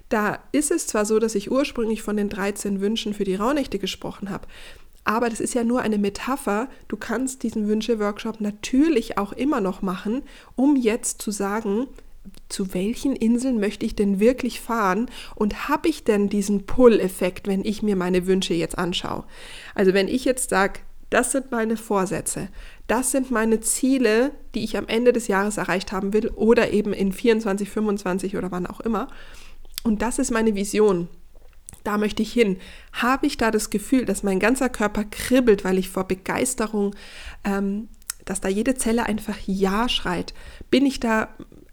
Da 0.09 0.39
ist 0.53 0.71
es 0.71 0.87
zwar 0.87 1.05
so, 1.05 1.19
dass 1.19 1.35
ich 1.35 1.51
ursprünglich 1.51 2.01
von 2.01 2.15
den 2.15 2.29
13 2.29 2.79
Wünschen 2.79 3.13
für 3.13 3.25
die 3.25 3.35
Rauhnächte 3.35 3.79
gesprochen 3.79 4.29
habe, 4.29 4.47
aber 5.07 5.29
das 5.29 5.39
ist 5.39 5.53
ja 5.53 5.63
nur 5.63 5.81
eine 5.81 5.97
Metapher. 5.97 6.67
Du 6.89 6.97
kannst 6.97 7.43
diesen 7.43 7.67
Wünsche-Workshop 7.67 8.41
natürlich 8.41 9.17
auch 9.17 9.31
immer 9.31 9.61
noch 9.61 9.81
machen, 9.81 10.23
um 10.55 10.75
jetzt 10.75 11.21
zu 11.21 11.31
sagen, 11.31 11.87
zu 12.49 12.73
welchen 12.73 13.15
Inseln 13.15 13.57
möchte 13.59 13.85
ich 13.85 13.95
denn 13.95 14.19
wirklich 14.19 14.59
fahren 14.59 15.09
und 15.35 15.69
habe 15.69 15.87
ich 15.87 16.03
denn 16.03 16.27
diesen 16.27 16.65
Pull-Effekt, 16.65 17.47
wenn 17.47 17.63
ich 17.63 17.81
mir 17.81 17.95
meine 17.95 18.27
Wünsche 18.27 18.53
jetzt 18.53 18.77
anschaue? 18.77 19.23
Also 19.75 19.93
wenn 19.93 20.09
ich 20.09 20.25
jetzt 20.25 20.49
sage, 20.49 20.81
das 21.09 21.31
sind 21.31 21.51
meine 21.51 21.77
Vorsätze, 21.77 22.49
das 22.87 23.11
sind 23.11 23.31
meine 23.31 23.61
Ziele, 23.61 24.31
die 24.55 24.65
ich 24.65 24.75
am 24.75 24.89
Ende 24.89 25.13
des 25.13 25.29
Jahres 25.29 25.55
erreicht 25.55 25.93
haben 25.93 26.11
will 26.11 26.27
oder 26.35 26.73
eben 26.73 26.91
in 26.91 27.13
24, 27.13 27.69
25 27.69 28.35
oder 28.35 28.51
wann 28.51 28.67
auch 28.67 28.81
immer. 28.81 29.07
Und 29.83 30.01
das 30.01 30.19
ist 30.19 30.31
meine 30.31 30.53
Vision 30.55 31.07
da 31.87 31.97
möchte 31.97 32.21
ich 32.21 32.33
hin. 32.33 32.57
Habe 32.91 33.25
ich 33.25 33.37
da 33.37 33.49
das 33.49 33.69
Gefühl, 33.69 34.03
dass 34.05 34.21
mein 34.21 34.39
ganzer 34.39 34.67
Körper 34.67 35.05
kribbelt, 35.05 35.63
weil 35.63 35.77
ich 35.77 35.89
vor 35.89 36.03
Begeisterung, 36.03 36.93
ähm, 37.45 37.87
dass 38.25 38.41
da 38.41 38.49
jede 38.49 38.75
Zelle 38.75 39.05
einfach 39.05 39.37
Ja 39.45 39.87
schreit? 39.87 40.33
Bin 40.69 40.85
ich 40.85 40.99
da 40.99 41.29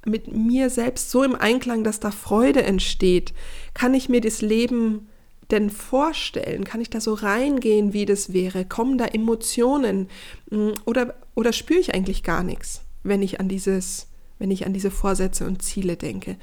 mit 0.07 0.33
mir 0.33 0.71
selbst 0.71 1.11
so 1.11 1.25
im 1.25 1.35
Einklang, 1.35 1.83
dass 1.83 1.99
da 1.99 2.13
Freude 2.13 2.63
entsteht? 2.63 3.35
Kann 3.75 3.93
ich 3.93 4.09
mir 4.09 4.21
das 4.21 4.41
Leben 4.41 5.09
denn 5.51 5.69
vorstellen? 5.69 6.63
Kann 6.63 6.81
ich 6.81 6.91
da 6.91 7.01
so 7.01 7.15
reingehen, 7.15 7.93
wie 7.93 8.07
das 8.07 8.33
wäre? 8.33 8.65
Kommen 8.65 8.99
da 8.99 9.07
Emotionen? 9.07 10.09
Hm, 10.51 10.75
oder, 10.85 11.15
oder 11.35 11.53
spüre 11.53 11.81
ich 11.81 11.93
eigentlich 11.93 12.23
gar 12.23 12.45
nichts, 12.45 12.83
wenn 13.03 13.21
ich 13.21 13.41
an 13.41 13.49
dieses, 13.49 14.07
wenn 14.39 14.53
ich 14.53 14.65
an 14.65 14.73
diese 14.73 14.93
Vorsätze 14.93 15.45
und 15.45 15.63
Ziele 15.63 15.97
denke? 15.97 16.37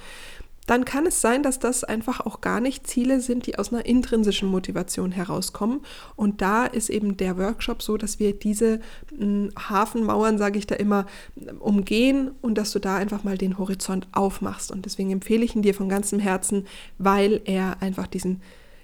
Dann 0.68 0.86
kann 0.86 1.06
es 1.08 1.22
sein, 1.22 1.41
dass 1.44 1.60
das 1.60 1.84
einfach 1.84 2.22
auch 2.22 2.39
gar 2.39 2.60
nicht 2.60 2.86
Ziele 2.86 3.20
sind, 3.20 3.48
die 3.48 3.58
aus 3.58 3.74
einer 3.74 3.86
intrinsischen 3.86 4.48
Motivation 4.48 5.12
herauskommen. 5.12 5.82
Und 6.15 6.41
da 6.41 6.65
ist 6.65 6.89
eben 6.89 7.18
der 7.18 7.38
Workshop 7.38 7.82
so, 7.82 7.98
dass 7.98 8.20
wir 8.20 8.34
diese 8.34 8.80
mh, 9.18 9.50
Hafenmauern, 9.58 10.38
sage 10.38 10.60
ich 10.60 10.68
da 10.68 10.75
immer, 10.75 11.08
umgehen 11.60 12.32
und 12.41 12.58
dass 12.58 12.72
du 12.72 12.80
da 12.80 12.96
einfach 12.96 13.24
mal 13.24 13.38
den 13.38 13.58
Horizont 13.58 14.08
aufmachst. 14.12 14.72
Und 14.72 14.86
deswegen 14.86 15.12
empfehle 15.12 15.44
ich 15.44 15.56
ihn 15.56 15.63
dir 15.63 15.74
von 15.74 15.89
ganzem 15.89 16.20
Herzen, 16.20 16.68
weil 17.00 17.41
er 17.46 17.82
einfach 17.82 18.06
diesen, 18.06 18.41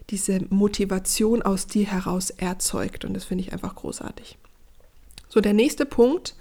diese 0.10 0.40
Motivation 0.50 1.44
aus 1.44 1.68
dir 1.68 1.86
heraus 1.86 2.32
erzeugt. 2.32 3.06
Und 3.06 3.14
das 3.14 3.26
finde 3.26 3.44
ich 3.44 3.54
einfach 3.54 3.76
großartig. 3.76 4.38
So, 5.30 5.42
der 5.42 5.54
nächste 5.54 5.86
Punkt 5.86 6.36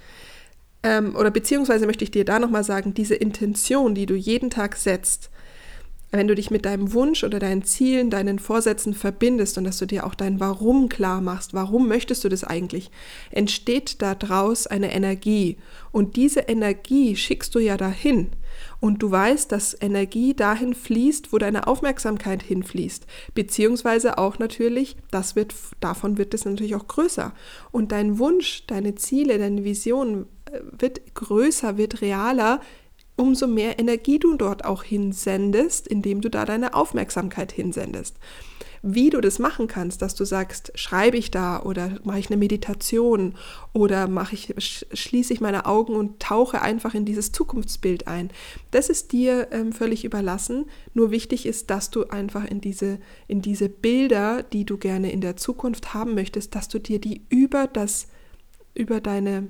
ähm, 0.87 1.17
oder 1.17 1.33
beziehungsweise 1.33 1.85
möchte 1.85 2.05
ich 2.05 2.13
dir 2.13 2.25
da 2.25 2.39
nochmal 2.39 2.63
sagen, 2.63 2.95
diese 2.95 3.17
Intention, 3.17 3.97
die 3.97 4.07
du 4.07 4.15
jeden 4.15 4.51
Tag 4.51 4.77
setzt, 4.77 5.31
wenn 6.13 6.29
du 6.29 6.37
dich 6.37 6.53
mit 6.53 6.65
deinem 6.65 6.93
Wunsch 6.93 7.25
oder 7.25 7.41
deinen 7.41 7.65
Zielen, 7.65 8.09
deinen 8.09 8.39
Vorsätzen 8.39 8.95
verbindest 8.95 9.59
und 9.59 9.65
dass 9.65 9.79
du 9.79 9.87
dir 9.87 10.07
auch 10.07 10.15
dein 10.15 10.39
Warum 10.39 10.89
klar 10.89 11.21
machst, 11.21 11.55
warum 11.55 11.89
möchtest 11.89 12.23
du 12.23 12.29
das 12.29 12.45
eigentlich, 12.45 12.93
entsteht 13.33 14.01
daraus 14.01 14.69
eine 14.69 14.95
Energie. 14.95 15.57
Und 15.91 16.15
diese 16.15 16.41
Energie 16.41 17.17
schickst 17.17 17.53
du 17.57 17.59
ja 17.59 17.77
dahin. 17.77 18.31
Und 18.81 19.03
du 19.03 19.11
weißt, 19.11 19.51
dass 19.51 19.77
Energie 19.81 20.35
dahin 20.35 20.75
fließt, 20.75 21.33
wo 21.33 21.39
deine 21.39 21.67
Aufmerksamkeit 21.67 22.43
hinfließt. 22.43 23.07
Beziehungsweise 23.35 24.19
auch 24.19 24.39
natürlich, 24.39 24.97
das 25.11 25.35
wird, 25.37 25.55
davon 25.81 26.19
wird 26.19 26.35
es 26.35 26.45
natürlich 26.45 26.75
auch 26.75 26.87
größer. 26.87 27.33
Und 27.73 27.93
dein 27.93 28.19
Wunsch, 28.19 28.67
deine 28.67 28.95
Ziele, 28.95 29.39
deine 29.39 29.65
Vision 29.65 30.27
wird 30.71 31.15
größer, 31.15 31.77
wird 31.77 32.01
realer, 32.01 32.61
umso 33.17 33.47
mehr 33.47 33.79
Energie 33.79 34.19
du 34.19 34.37
dort 34.37 34.65
auch 34.65 34.83
hinsendest, 34.83 35.89
indem 35.89 36.21
du 36.21 36.29
da 36.29 36.45
deine 36.45 36.75
Aufmerksamkeit 36.75 37.51
hinsendest. 37.53 38.17
Wie 38.83 39.11
du 39.11 39.21
das 39.21 39.39
machen 39.39 39.67
kannst, 39.67 40.03
dass 40.03 40.15
du 40.15 40.25
sagst, 40.25 40.73
schreibe 40.75 41.17
ich 41.17 41.31
da 41.31 41.63
oder 41.63 41.99
mache 42.05 42.19
ich 42.19 42.31
eine 42.31 42.37
Meditation 42.37 43.35
oder 43.73 44.09
mache 44.09 44.35
ich, 44.35 44.55
schließe 44.59 45.33
ich 45.33 45.41
meine 45.41 45.67
Augen 45.67 45.95
und 45.95 46.21
tauche 46.21 46.63
einfach 46.63 46.95
in 46.95 47.05
dieses 47.05 47.33
Zukunftsbild 47.33 48.07
ein. 48.07 48.31
Das 48.71 48.89
ist 48.89 49.13
dir 49.13 49.49
ähm, 49.51 49.73
völlig 49.73 50.05
überlassen. 50.05 50.67
Nur 50.95 51.11
wichtig 51.11 51.47
ist, 51.47 51.71
dass 51.71 51.91
du 51.91 52.05
einfach 52.09 52.45
in 52.45 52.61
diese, 52.61 52.99
in 53.29 53.43
diese 53.43 53.69
Bilder, 53.69 54.43
die 54.43 54.65
du 54.65 54.77
gerne 54.77 55.11
in 55.11 55.21
der 55.21 55.37
Zukunft 55.37 55.95
haben 55.95 56.15
möchtest, 56.15 56.55
dass 56.55 56.69
du 56.69 56.79
dir 56.79 57.01
die 57.01 57.23
über 57.29 57.67
das, 57.67 58.09
über 58.75 59.01
deine 59.01 59.49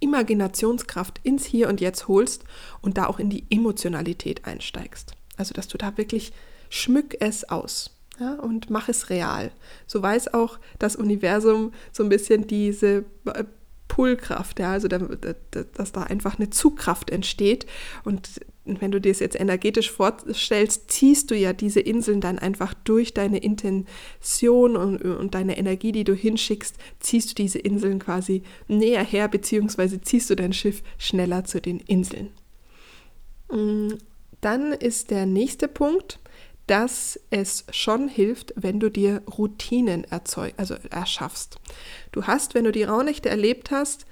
Imaginationskraft 0.00 1.20
ins 1.22 1.44
Hier 1.44 1.68
und 1.68 1.80
Jetzt 1.80 2.08
holst 2.08 2.44
und 2.80 2.98
da 2.98 3.06
auch 3.06 3.18
in 3.18 3.30
die 3.30 3.44
Emotionalität 3.50 4.46
einsteigst. 4.46 5.12
Also, 5.36 5.54
dass 5.54 5.68
du 5.68 5.78
da 5.78 5.96
wirklich 5.96 6.32
schmück 6.68 7.16
es 7.20 7.48
aus 7.48 7.90
ja, 8.20 8.34
und 8.34 8.70
mach 8.70 8.88
es 8.88 9.10
real. 9.10 9.50
So 9.86 10.02
weiß 10.02 10.34
auch 10.34 10.58
das 10.78 10.94
Universum 10.94 11.72
so 11.90 12.02
ein 12.02 12.08
bisschen 12.08 12.46
diese 12.46 13.04
äh, 13.24 13.44
Pullkraft, 13.88 14.60
ja, 14.60 14.72
also 14.72 14.86
da, 14.86 14.98
da, 14.98 15.34
dass 15.74 15.90
da 15.90 16.04
einfach 16.04 16.38
eine 16.38 16.50
Zugkraft 16.50 17.10
entsteht 17.10 17.66
und 18.04 18.28
wenn 18.64 18.92
du 18.92 19.00
dir 19.00 19.10
es 19.10 19.20
jetzt 19.20 19.40
energetisch 19.40 19.90
vorstellst, 19.90 20.90
ziehst 20.90 21.30
du 21.30 21.34
ja 21.34 21.52
diese 21.52 21.80
Inseln 21.80 22.20
dann 22.20 22.38
einfach 22.38 22.74
durch 22.84 23.14
deine 23.14 23.38
Intention 23.38 24.76
und, 24.76 25.02
und 25.02 25.34
deine 25.34 25.58
Energie, 25.58 25.92
die 25.92 26.04
du 26.04 26.14
hinschickst, 26.14 26.76
ziehst 27.00 27.30
du 27.30 27.34
diese 27.34 27.58
Inseln 27.58 27.98
quasi 27.98 28.42
näher 28.68 29.02
her, 29.02 29.28
beziehungsweise 29.28 30.00
ziehst 30.00 30.30
du 30.30 30.36
dein 30.36 30.52
Schiff 30.52 30.82
schneller 30.98 31.44
zu 31.44 31.60
den 31.60 31.80
Inseln. 31.80 32.30
Mm, 33.50 33.94
dann 34.40 34.72
ist 34.72 35.10
der 35.10 35.26
nächste 35.26 35.66
Punkt, 35.66 36.20
dass 36.66 37.18
es 37.30 37.64
schon 37.70 38.08
hilft, 38.08 38.52
wenn 38.56 38.78
du 38.78 38.90
dir 38.90 39.22
Routinen 39.26 40.04
erzeug, 40.04 40.54
also 40.56 40.76
erschaffst. 40.90 41.56
Du 42.12 42.24
hast, 42.24 42.54
wenn 42.54 42.64
du 42.64 42.72
die 42.72 42.84
Rauhnächte 42.84 43.28
erlebt 43.28 43.70
hast, 43.70 44.06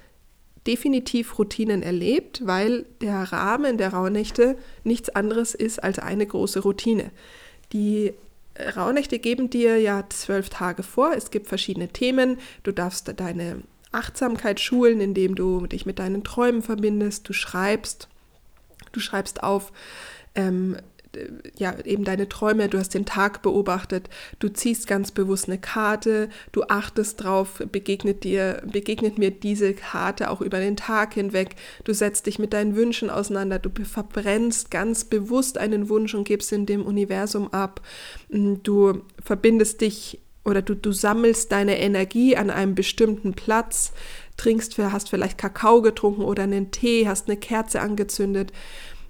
definitiv 0.67 1.39
Routinen 1.39 1.83
erlebt, 1.83 2.43
weil 2.45 2.85
der 3.01 3.33
Rahmen 3.33 3.79
der 3.79 3.93
Rauhnächte 3.93 4.57
nichts 4.85 5.09
anderes 5.09 5.55
ist 5.55 5.83
als 5.83 5.99
eine 5.99 6.27
große 6.27 6.61
Routine. 6.61 7.11
Die 7.73 8.13
Rauhnächte 8.77 9.19
geben 9.19 9.51
dir 9.51 9.79
ja 9.79 10.05
zwölf 10.09 10.49
Tage 10.49 10.83
vor. 10.83 11.13
Es 11.13 11.31
gibt 11.31 11.47
verschiedene 11.47 11.89
Themen. 11.89 12.39
Du 12.65 12.73
darfst 12.73 13.13
deine 13.17 13.63
Achtsamkeit 13.93 14.61
schulen, 14.61 15.01
indem 15.01 15.35
du 15.35 15.67
dich 15.67 15.87
mit 15.87 15.99
deinen 15.99 16.25
Träumen 16.25 16.63
verbindest. 16.63 17.29
Du 17.29 17.33
schreibst, 17.33 18.09
du 18.93 19.01
schreibst 19.01 19.43
auf, 19.43 19.73
ähm, 20.35 20.77
ja, 21.57 21.75
eben 21.85 22.05
deine 22.05 22.29
Träume, 22.29 22.69
du 22.69 22.79
hast 22.79 22.95
den 22.95 23.07
Tag 23.07 23.43
beobachtet, 23.43 24.09
du 24.39 24.49
ziehst 24.49 24.87
ganz 24.87 25.11
bewusst 25.13 25.49
eine 25.49 25.59
Karte, 25.59 26.29
du 26.53 26.65
achtest 26.65 27.23
drauf, 27.23 27.63
begegnet 27.71 28.25
dir, 28.25 28.63
begegnet 28.71 29.19
mir 29.19 29.31
diese 29.31 29.75
Karte 29.75 30.31
auch 30.31 30.41
über 30.41 30.61
den 30.61 30.77
Tag 30.77 31.15
hinweg, 31.15 31.57
du 31.85 31.93
setzt 31.95 32.27
dich 32.27 32.39
mit 32.39 32.53
deinen 32.53 32.77
Wünschen 32.77 33.11
auseinander, 33.11 33.59
du 33.59 33.71
verbrennst 33.85 34.71
ganz 34.71 35.05
bewusst 35.05 35.59
einen 35.59 35.89
Wunsch 35.89 36.15
und 36.15 36.25
gibst 36.25 36.53
ihn 36.53 36.67
dem 36.67 36.85
Universum 36.85 37.53
ab, 37.53 37.81
mm, 38.31 38.55
du 38.63 39.03
verbindest 39.23 39.81
dich 39.81 40.21
oder 40.45 40.63
du, 40.63 40.75
du 40.75 40.93
sammelst 40.93 41.53
deine 41.53 41.79
Energie 41.79 42.37
an 42.37 42.51
einem 42.51 42.75
bestimmten 42.75 43.35
Platz, 43.35 43.93
trinkst, 44.39 44.79
hast 44.79 45.11
vielleicht 45.11 45.37
Kakao 45.37 45.83
getrunken 45.83 46.23
oder 46.23 46.45
einen 46.45 46.71
Tee, 46.71 47.07
hast 47.07 47.29
eine 47.29 47.37
Kerze 47.37 47.81
angezündet. 47.81 48.53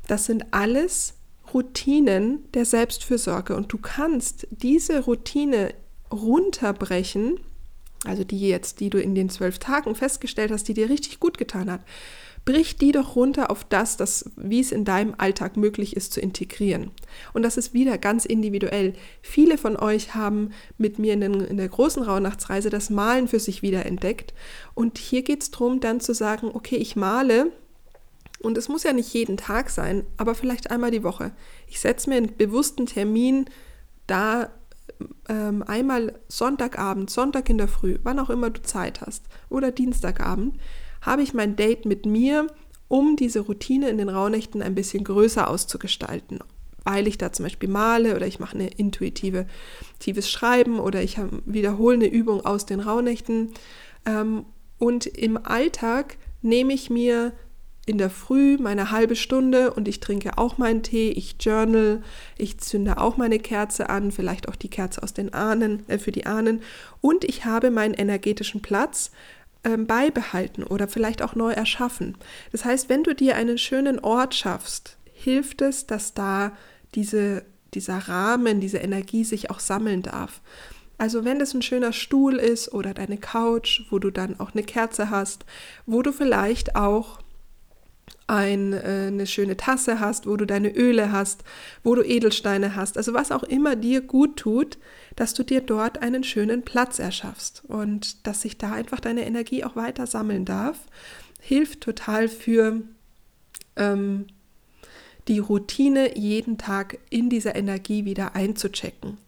Das 0.09 0.25
sind 0.25 0.47
alles 0.53 1.18
Routinen 1.53 2.51
der 2.53 2.65
Selbstfürsorge 2.65 3.57
und 3.57 3.73
du 3.73 3.79
kannst 3.79 4.47
diese 4.51 5.01
Routine 5.05 5.75
runterbrechen 6.11 7.41
also 8.05 8.25
die 8.25 8.49
jetzt, 8.49 8.81
die 8.81 8.91
du 8.91 9.01
in 9.01 9.15
den 9.15 9.29
zwölf 9.29 9.59
Tagen 9.59 9.95
festgestellt 9.95 10.53
hast, 10.53 10.69
die 10.69 10.75
dir 10.75 10.89
richtig 10.89 11.19
gut 11.19 11.37
getan 11.37 11.71
hat, 11.71 11.81
brich 12.45 12.77
die 12.77 12.93
doch 12.93 13.17
runter 13.17 13.51
auf 13.51 13.65
das, 13.65 13.97
das, 13.97 14.31
wie 14.37 14.61
es 14.61 14.73
in 14.73 14.85
deinem 14.85 15.15
Alltag 15.19 15.57
möglich 15.57 15.97
ist 15.97 16.13
zu 16.13 16.21
integrieren. 16.21 16.93
Und 17.33 17.43
das 17.43 17.57
ist 17.57 17.75
wieder 17.75 17.99
ganz 17.99 18.25
individuell. 18.25 18.95
Viele 19.21 19.59
von 19.59 19.77
euch 19.77 20.15
haben 20.15 20.53
mit 20.79 20.99
mir 20.99 21.15
in, 21.15 21.21
den, 21.21 21.41
in 21.41 21.57
der 21.57 21.69
großen 21.69 22.03
Rauhnachtsreise 22.03 22.71
das 22.71 22.89
Malen 22.89 23.27
für 23.27 23.41
sich 23.41 23.63
wieder 23.63 23.85
entdeckt. 23.85 24.33
Und 24.75 24.99
hier 24.99 25.23
geht 25.23 25.43
es 25.43 25.51
darum, 25.51 25.81
dann 25.81 26.01
zu 26.01 26.15
sagen, 26.15 26.51
okay, 26.53 26.77
ich 26.77 26.95
male. 26.95 27.51
Und 28.41 28.57
es 28.57 28.69
muss 28.69 28.85
ja 28.85 28.93
nicht 28.93 29.13
jeden 29.13 29.37
Tag 29.37 29.71
sein, 29.71 30.05
aber 30.17 30.35
vielleicht 30.35 30.71
einmal 30.71 30.91
die 30.91 31.03
Woche. 31.03 31.33
Ich 31.67 31.81
setze 31.81 32.09
mir 32.09 32.17
einen 32.17 32.37
bewussten 32.37 32.87
Termin 32.87 33.47
da 34.07 34.51
ähm, 35.29 35.63
einmal 35.63 36.19
Sonntagabend, 36.29 37.11
Sonntag 37.11 37.49
in 37.51 37.59
der 37.59 37.69
Früh, 37.69 37.99
wann 38.03 38.19
auch 38.19 38.31
immer 38.31 38.51
du 38.51 38.63
Zeit 38.63 39.01
hast, 39.01 39.25
oder 39.49 39.71
Dienstagabend, 39.71 40.59
habe 41.01 41.23
ich 41.23 41.35
mein 41.35 41.57
Date 41.57 41.85
mit 41.85 42.07
mir, 42.07 42.49
um 42.89 43.17
diese 43.17 43.41
Routine 43.41 43.89
in 43.91 43.99
den 43.99 44.09
Rauhnächten 44.09 44.63
ein 44.63 44.75
bisschen 44.75 45.05
größer 45.05 45.49
auszugestalten. 45.49 46.41
Weil 46.85 47.07
ich 47.07 47.19
da 47.19 47.33
zum 47.33 47.45
Beispiel 47.45 47.69
male 47.69 48.17
oder 48.17 48.27
ich 48.27 48.41
mache 48.41 48.55
eine 48.55 48.69
intuitive 48.69 49.47
tiefes 49.99 50.31
Schreiben 50.31 50.81
oder 50.81 51.03
ich 51.03 51.19
wiederhole 51.45 51.97
eine 51.97 52.07
Übung 52.07 52.45
aus 52.47 52.65
den 52.65 52.81
Rauhnächten. 52.81 53.53
Ähm, 54.07 54.47
und 54.79 55.07
im 55.07 55.37
Alltag 55.37 56.17
nehme 56.41 56.73
ich 56.73 56.89
mir 56.89 57.33
in 57.89 57.99
der 57.99 58.11
Früh 58.11 58.59
meine 58.59 58.91
halbe 58.91 59.17
Stunde 59.17 59.73
und 59.73 59.89
ich 59.89 60.01
trinke 60.01 60.37
auch 60.37 60.59
meinen 60.59 60.83
Tee, 60.83 61.11
ich 61.11 61.37
journal, 61.41 62.03
ich 62.37 62.59
zünde 62.59 62.99
auch 62.99 63.17
meine 63.17 63.39
Kerze 63.39 63.89
an, 63.89 64.13
vielleicht 64.13 64.49
auch 64.49 64.57
die 64.57 64.69
Kerze 64.69 65.03
aus 65.03 65.15
den 65.15 65.33
Ahnen, 65.33 65.89
äh, 65.89 65.99
für 65.99 66.13
die 66.13 66.27
Ahnen 66.27 66.61
und 67.01 67.25
ich 67.25 67.45
habe 67.45 67.71
meinen 67.71 67.95
energetischen 67.95 68.61
Platz 68.61 69.11
ähm, 69.65 69.87
beibehalten 69.87 70.65
oder 70.65 70.87
vielleicht 70.87 71.23
auch 71.23 71.35
neu 71.35 71.53
erschaffen. 71.53 72.17
Das 72.53 72.65
heißt, 72.65 72.89
wenn 72.89 73.03
du 73.03 73.15
dir 73.15 73.37
einen 73.37 73.59
schönen 73.59 73.99
Ort 73.99 74.35
schaffst, 74.35 74.99
hilft 75.13 75.63
es, 75.63 75.87
dass 75.87 76.15
da 76.15 76.53
diese, 76.95 77.45
dieser 77.75 77.99
Rahmen, 77.99 78.61
diese 78.61 78.79
Energie 78.79 79.25
sich 79.25 79.51
auch 79.51 79.61
sammeln 79.61 80.03
darf. 80.03 80.41
Also 80.99 81.25
wenn 81.25 81.39
das 81.39 81.55
ein 81.55 81.63
schöner 81.63 81.93
Stuhl 81.93 82.37
ist 82.37 82.73
oder 82.73 82.93
deine 82.93 83.19
Couch, 83.19 83.83
wo 83.91 83.99
du 83.99 84.11
dann 84.11 84.39
auch 84.41 84.53
eine 84.53 84.65
Kerze 84.65 85.11
hast, 85.11 85.45
wo 85.87 86.03
du 86.03 86.13
vielleicht 86.13 86.75
auch 86.75 87.21
ein, 88.29 88.73
äh, 88.75 89.07
eine 89.09 89.27
schöne 89.27 89.57
Tasse 89.57 89.99
hast, 89.99 90.27
wo 90.27 90.37
du 90.37 90.45
deine 90.45 90.71
Öle 90.71 91.11
hast, 91.11 91.43
wo 91.83 91.95
du 91.95 92.03
Edelsteine 92.03 92.77
hast, 92.77 92.97
also 92.97 93.15
was 93.15 93.33
auch 93.33 93.43
immer 93.43 93.75
dir 93.75 94.03
gut 94.03 94.37
tut, 94.37 94.79
dass 95.17 95.35
du 95.35 95.43
dir 95.43 95.61
dort 95.61 96.03
einen 96.03 96.23
schönen 96.23 96.63
Platz 96.63 96.99
erschaffst 96.99 97.65
und 97.67 98.27
dass 98.27 98.43
sich 98.43 98.59
da 98.59 98.73
einfach 98.73 99.01
deine 99.01 99.27
Energie 99.27 99.65
auch 99.65 99.75
weiter 99.75 100.07
sammeln 100.07 100.45
darf, 100.45 100.79
hilft 101.41 101.81
total 101.81 102.29
für 102.29 102.83
ähm, 103.77 104.27
die 105.27 105.39
Routine, 105.39 106.17
jeden 106.17 106.59
Tag 106.59 106.99
in 107.11 107.31
dieser 107.31 107.57
Energie 107.57 108.05
wieder 108.05 108.35
einzuchecken. 108.35 109.19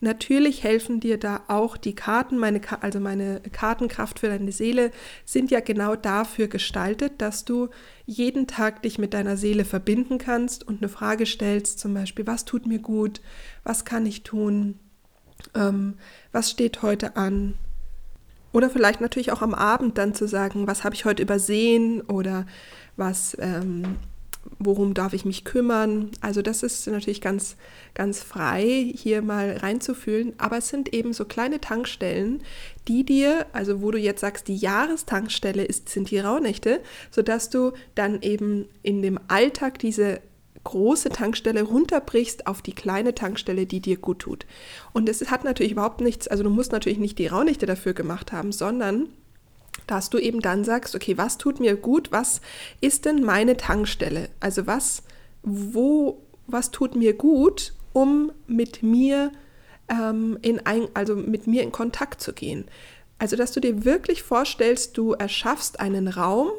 Natürlich 0.00 0.62
helfen 0.62 1.00
dir 1.00 1.18
da 1.18 1.42
auch 1.48 1.76
die 1.76 1.94
Karten, 1.94 2.36
meine, 2.36 2.60
also 2.80 3.00
meine 3.00 3.40
Kartenkraft 3.52 4.18
für 4.18 4.28
deine 4.28 4.52
Seele 4.52 4.90
sind 5.24 5.50
ja 5.50 5.60
genau 5.60 5.96
dafür 5.96 6.48
gestaltet, 6.48 7.14
dass 7.18 7.44
du 7.44 7.68
jeden 8.04 8.46
Tag 8.46 8.82
dich 8.82 8.98
mit 8.98 9.14
deiner 9.14 9.36
Seele 9.36 9.64
verbinden 9.64 10.18
kannst 10.18 10.66
und 10.66 10.82
eine 10.82 10.90
Frage 10.90 11.24
stellst, 11.24 11.78
zum 11.78 11.94
Beispiel, 11.94 12.26
was 12.26 12.44
tut 12.44 12.66
mir 12.66 12.78
gut, 12.78 13.22
was 13.64 13.84
kann 13.84 14.04
ich 14.04 14.22
tun, 14.22 14.78
ähm, 15.54 15.94
was 16.30 16.50
steht 16.50 16.82
heute 16.82 17.16
an. 17.16 17.54
Oder 18.52 18.70
vielleicht 18.70 19.00
natürlich 19.00 19.32
auch 19.32 19.42
am 19.42 19.54
Abend 19.54 19.98
dann 19.98 20.14
zu 20.14 20.26
sagen, 20.28 20.66
was 20.66 20.84
habe 20.84 20.94
ich 20.94 21.04
heute 21.04 21.22
übersehen 21.22 22.02
oder 22.02 22.46
was 22.96 23.36
ähm, 23.40 23.96
worum 24.58 24.94
darf 24.94 25.12
ich 25.12 25.24
mich 25.24 25.44
kümmern. 25.44 26.10
Also 26.20 26.42
das 26.42 26.62
ist 26.62 26.86
natürlich 26.86 27.20
ganz, 27.20 27.56
ganz 27.94 28.22
frei, 28.22 28.92
hier 28.94 29.22
mal 29.22 29.56
reinzufühlen. 29.56 30.34
Aber 30.38 30.58
es 30.58 30.68
sind 30.68 30.92
eben 30.92 31.12
so 31.12 31.24
kleine 31.24 31.60
Tankstellen, 31.60 32.42
die 32.88 33.04
dir, 33.04 33.46
also 33.52 33.82
wo 33.82 33.90
du 33.90 33.98
jetzt 33.98 34.20
sagst, 34.20 34.48
die 34.48 34.56
Jahrestankstelle 34.56 35.64
ist, 35.64 35.88
sind 35.88 36.10
die 36.10 36.18
Rauhnächte, 36.18 36.80
sodass 37.10 37.50
du 37.50 37.72
dann 37.94 38.22
eben 38.22 38.66
in 38.82 39.02
dem 39.02 39.18
Alltag 39.28 39.78
diese 39.78 40.20
große 40.64 41.10
Tankstelle 41.10 41.62
runterbrichst 41.62 42.48
auf 42.48 42.60
die 42.60 42.74
kleine 42.74 43.14
Tankstelle, 43.14 43.66
die 43.66 43.80
dir 43.80 43.98
gut 43.98 44.18
tut. 44.18 44.46
Und 44.92 45.08
es 45.08 45.30
hat 45.30 45.44
natürlich 45.44 45.72
überhaupt 45.72 46.00
nichts, 46.00 46.26
also 46.26 46.42
du 46.42 46.50
musst 46.50 46.72
natürlich 46.72 46.98
nicht 46.98 47.20
die 47.20 47.28
Rauhnächte 47.28 47.66
dafür 47.66 47.94
gemacht 47.94 48.32
haben, 48.32 48.50
sondern 48.50 49.08
dass 49.86 50.10
du 50.10 50.18
eben 50.18 50.40
dann 50.40 50.64
sagst, 50.64 50.94
okay, 50.94 51.16
was 51.16 51.38
tut 51.38 51.60
mir 51.60 51.76
gut, 51.76 52.10
was 52.12 52.40
ist 52.80 53.04
denn 53.04 53.22
meine 53.22 53.56
Tankstelle? 53.56 54.28
Also 54.40 54.66
was, 54.66 55.02
wo, 55.42 56.22
was 56.46 56.70
tut 56.70 56.96
mir 56.96 57.14
gut, 57.14 57.72
um 57.92 58.32
mit 58.46 58.82
mir 58.82 59.32
ähm, 59.88 60.38
in 60.42 60.64
ein, 60.66 60.88
also 60.94 61.16
mit 61.16 61.46
mir 61.46 61.62
in 61.62 61.72
Kontakt 61.72 62.20
zu 62.20 62.32
gehen. 62.32 62.66
Also, 63.18 63.36
dass 63.36 63.52
du 63.52 63.60
dir 63.60 63.84
wirklich 63.84 64.22
vorstellst, 64.22 64.98
du 64.98 65.12
erschaffst 65.12 65.80
einen 65.80 66.08
Raum, 66.08 66.50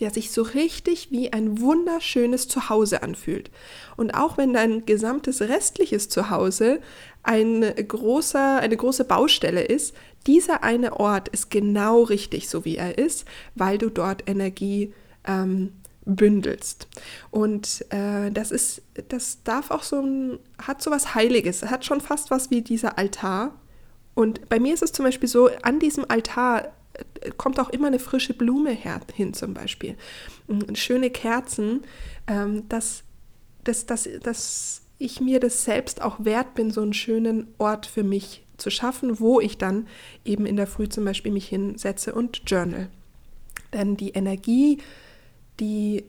der 0.00 0.10
sich 0.10 0.30
so 0.30 0.42
richtig 0.42 1.10
wie 1.10 1.32
ein 1.32 1.60
wunderschönes 1.60 2.48
Zuhause 2.48 3.02
anfühlt. 3.02 3.50
Und 3.96 4.12
auch 4.12 4.38
wenn 4.38 4.52
dein 4.52 4.86
gesamtes 4.86 5.40
restliches 5.40 6.08
Zuhause 6.08 6.80
ein 7.22 7.62
großer, 7.62 8.58
eine 8.58 8.76
große 8.76 9.04
Baustelle 9.04 9.62
ist, 9.62 9.94
dieser 10.28 10.62
eine 10.62 11.00
Ort 11.00 11.28
ist 11.28 11.50
genau 11.50 12.02
richtig, 12.02 12.48
so 12.48 12.64
wie 12.64 12.76
er 12.76 12.98
ist, 12.98 13.24
weil 13.54 13.78
du 13.78 13.88
dort 13.88 14.28
Energie 14.28 14.92
ähm, 15.24 15.72
bündelst. 16.04 16.86
Und 17.30 17.84
äh, 17.90 18.30
das 18.30 18.50
ist, 18.50 18.82
das 19.08 19.42
darf 19.42 19.70
auch 19.70 19.82
so 19.82 20.00
ein, 20.00 20.38
hat 20.58 20.82
so 20.82 20.90
was 20.90 21.14
Heiliges, 21.14 21.62
hat 21.62 21.84
schon 21.84 22.00
fast 22.00 22.30
was 22.30 22.50
wie 22.50 22.62
dieser 22.62 22.98
Altar. 22.98 23.54
Und 24.14 24.48
bei 24.48 24.60
mir 24.60 24.74
ist 24.74 24.82
es 24.82 24.92
zum 24.92 25.04
Beispiel 25.04 25.28
so, 25.28 25.48
an 25.62 25.80
diesem 25.80 26.04
Altar 26.08 26.72
kommt 27.36 27.58
auch 27.60 27.70
immer 27.70 27.86
eine 27.86 27.98
frische 27.98 28.34
Blume 28.34 28.70
her, 28.70 29.00
hin 29.14 29.32
zum 29.32 29.54
Beispiel. 29.54 29.96
Und 30.46 30.76
schöne 30.78 31.10
Kerzen, 31.10 31.84
ähm, 32.26 32.68
dass, 32.68 33.02
dass, 33.64 33.86
dass, 33.86 34.08
dass 34.22 34.82
ich 34.98 35.20
mir 35.20 35.40
das 35.40 35.64
selbst 35.64 36.02
auch 36.02 36.24
wert 36.24 36.54
bin, 36.54 36.70
so 36.70 36.82
einen 36.82 36.92
schönen 36.92 37.54
Ort 37.58 37.86
für 37.86 38.02
mich 38.02 38.44
zu 38.58 38.70
schaffen, 38.70 39.20
wo 39.20 39.40
ich 39.40 39.56
dann 39.56 39.86
eben 40.24 40.46
in 40.46 40.56
der 40.56 40.66
Früh 40.66 40.88
zum 40.88 41.04
Beispiel 41.04 41.32
mich 41.32 41.48
hinsetze 41.48 42.14
und 42.14 42.42
journal. 42.46 42.88
Denn 43.72 43.96
die 43.96 44.10
Energie, 44.10 44.78
die, 45.60 46.04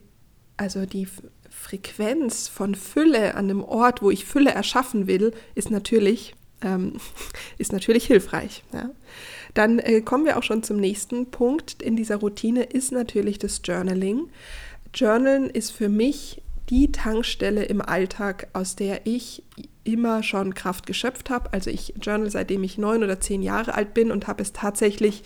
also 0.57 0.85
die 0.85 1.07
Frequenz 1.49 2.47
von 2.47 2.75
Fülle 2.75 3.35
an 3.35 3.47
dem 3.47 3.63
Ort, 3.63 4.01
wo 4.01 4.11
ich 4.11 4.25
Fülle 4.25 4.51
erschaffen 4.51 5.07
will, 5.07 5.33
ist 5.55 5.71
natürlich, 5.71 6.35
ähm, 6.61 6.93
ist 7.57 7.71
natürlich 7.71 8.05
hilfreich. 8.05 8.63
Ja. 8.73 8.89
Dann 9.53 9.79
äh, 9.79 10.01
kommen 10.01 10.25
wir 10.25 10.37
auch 10.37 10.43
schon 10.43 10.63
zum 10.63 10.77
nächsten 10.77 11.31
Punkt 11.31 11.81
in 11.81 11.95
dieser 11.95 12.17
Routine, 12.17 12.63
ist 12.63 12.91
natürlich 12.91 13.39
das 13.39 13.61
Journaling. 13.63 14.29
Journalen 14.93 15.49
ist 15.49 15.71
für 15.71 15.89
mich 15.89 16.41
die 16.69 16.91
Tankstelle 16.91 17.63
im 17.63 17.81
Alltag, 17.81 18.47
aus 18.53 18.75
der 18.75 19.05
ich 19.05 19.43
immer 19.83 20.23
schon 20.23 20.53
Kraft 20.53 20.85
geschöpft 20.85 21.29
habe. 21.29 21.51
Also 21.53 21.69
ich 21.69 21.95
journal 22.01 22.29
seitdem 22.29 22.63
ich 22.63 22.77
neun 22.77 23.03
oder 23.03 23.19
zehn 23.19 23.41
Jahre 23.41 23.73
alt 23.73 23.93
bin 23.93 24.11
und 24.11 24.27
habe 24.27 24.41
es 24.41 24.53
tatsächlich 24.53 25.23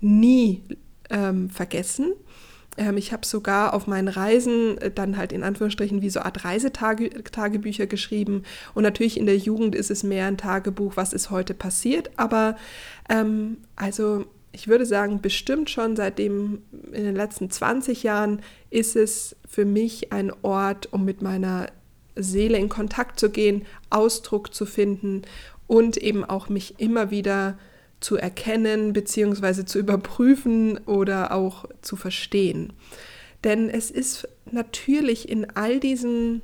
nie 0.00 0.62
ähm, 1.10 1.50
vergessen. 1.50 2.12
Ähm, 2.76 2.96
ich 2.96 3.12
habe 3.12 3.26
sogar 3.26 3.74
auf 3.74 3.86
meinen 3.86 4.08
Reisen 4.08 4.78
äh, 4.78 4.90
dann 4.90 5.16
halt 5.16 5.32
in 5.32 5.44
Anführungsstrichen 5.44 6.02
wie 6.02 6.10
so 6.10 6.20
Art 6.20 6.44
Reisetagebücher 6.44 7.86
geschrieben. 7.86 8.42
Und 8.74 8.82
natürlich 8.82 9.18
in 9.18 9.26
der 9.26 9.36
Jugend 9.36 9.74
ist 9.74 9.90
es 9.90 10.02
mehr 10.02 10.26
ein 10.26 10.38
Tagebuch, 10.38 10.96
was 10.96 11.12
ist 11.12 11.30
heute 11.30 11.54
passiert. 11.54 12.10
Aber 12.16 12.56
ähm, 13.08 13.58
also 13.76 14.24
ich 14.52 14.68
würde 14.68 14.86
sagen, 14.86 15.20
bestimmt 15.20 15.70
schon 15.70 15.96
seitdem 15.96 16.62
in 16.92 17.04
den 17.04 17.16
letzten 17.16 17.50
20 17.50 18.02
Jahren 18.02 18.42
ist 18.70 18.96
es 18.96 19.36
für 19.48 19.64
mich 19.64 20.12
ein 20.12 20.32
Ort, 20.42 20.92
um 20.92 21.04
mit 21.04 21.22
meiner 21.22 21.68
Seele 22.14 22.58
in 22.58 22.68
Kontakt 22.68 23.18
zu 23.18 23.30
gehen, 23.30 23.64
Ausdruck 23.88 24.54
zu 24.54 24.66
finden 24.66 25.22
und 25.66 25.96
eben 25.96 26.24
auch 26.24 26.50
mich 26.50 26.78
immer 26.78 27.10
wieder 27.10 27.58
zu 28.00 28.16
erkennen 28.16 28.92
bzw. 28.92 29.64
zu 29.64 29.78
überprüfen 29.78 30.78
oder 30.86 31.32
auch 31.32 31.64
zu 31.80 31.96
verstehen. 31.96 32.72
Denn 33.44 33.70
es 33.70 33.90
ist 33.90 34.28
natürlich 34.50 35.28
in 35.28 35.50
all 35.50 35.80
diesen, 35.80 36.42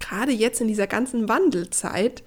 gerade 0.00 0.32
jetzt 0.32 0.60
in 0.60 0.68
dieser 0.68 0.86
ganzen 0.86 1.28
Wandelzeit, 1.28 2.22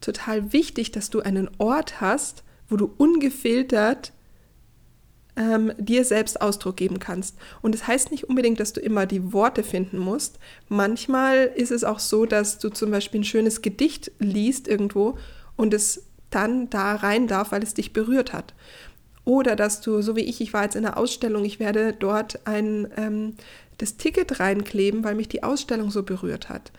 total 0.00 0.52
wichtig, 0.52 0.92
dass 0.92 1.10
du 1.10 1.20
einen 1.20 1.50
Ort 1.58 2.00
hast, 2.00 2.44
wo 2.68 2.76
du 2.76 2.92
ungefiltert 2.96 4.12
ähm, 5.36 5.72
dir 5.78 6.04
selbst 6.04 6.40
Ausdruck 6.40 6.76
geben 6.76 6.98
kannst. 6.98 7.36
Und 7.62 7.74
es 7.74 7.82
das 7.82 7.88
heißt 7.88 8.10
nicht 8.10 8.24
unbedingt, 8.24 8.58
dass 8.60 8.72
du 8.72 8.80
immer 8.80 9.06
die 9.06 9.32
Worte 9.32 9.62
finden 9.62 9.98
musst. 9.98 10.38
Manchmal 10.68 11.52
ist 11.54 11.70
es 11.70 11.84
auch 11.84 11.98
so, 11.98 12.26
dass 12.26 12.58
du 12.58 12.70
zum 12.70 12.90
Beispiel 12.90 13.20
ein 13.20 13.24
schönes 13.24 13.62
Gedicht 13.62 14.10
liest 14.18 14.66
irgendwo 14.68 15.18
und 15.56 15.74
es 15.74 16.04
dann 16.30 16.68
da 16.70 16.96
rein 16.96 17.26
darf, 17.26 17.52
weil 17.52 17.62
es 17.62 17.74
dich 17.74 17.92
berührt 17.92 18.32
hat. 18.32 18.54
Oder 19.24 19.56
dass 19.56 19.80
du, 19.80 20.02
so 20.02 20.14
wie 20.14 20.20
ich, 20.20 20.40
ich 20.40 20.52
war 20.52 20.62
jetzt 20.62 20.76
in 20.76 20.82
der 20.82 20.96
Ausstellung, 20.96 21.44
ich 21.44 21.58
werde 21.58 21.92
dort 21.92 22.46
ein 22.46 22.88
ähm, 22.96 23.34
das 23.78 23.96
Ticket 23.96 24.40
reinkleben, 24.40 25.04
weil 25.04 25.14
mich 25.14 25.28
die 25.28 25.42
Ausstellung 25.42 25.90
so 25.90 26.02
berührt 26.02 26.48
hat. 26.48 26.72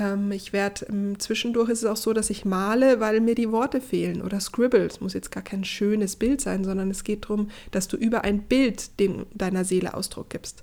Ähm, 0.00 0.32
ich 0.32 0.52
werde 0.52 0.86
ähm, 0.86 1.18
zwischendurch 1.18 1.68
ist 1.70 1.82
es 1.82 1.88
auch 1.88 1.96
so, 1.96 2.12
dass 2.12 2.30
ich 2.30 2.44
male, 2.44 3.00
weil 3.00 3.20
mir 3.20 3.34
die 3.34 3.52
Worte 3.52 3.80
fehlen 3.80 4.22
oder 4.22 4.40
scribble. 4.40 4.86
Es 4.86 5.00
muss 5.00 5.14
jetzt 5.14 5.30
gar 5.30 5.42
kein 5.42 5.64
schönes 5.64 6.16
Bild 6.16 6.40
sein, 6.40 6.64
sondern 6.64 6.90
es 6.90 7.04
geht 7.04 7.24
darum, 7.24 7.50
dass 7.70 7.88
du 7.88 7.96
über 7.96 8.24
ein 8.24 8.42
Bild 8.42 8.98
dem, 9.00 9.26
deiner 9.34 9.64
Seele 9.64 9.94
Ausdruck 9.94 10.30
gibst. 10.30 10.62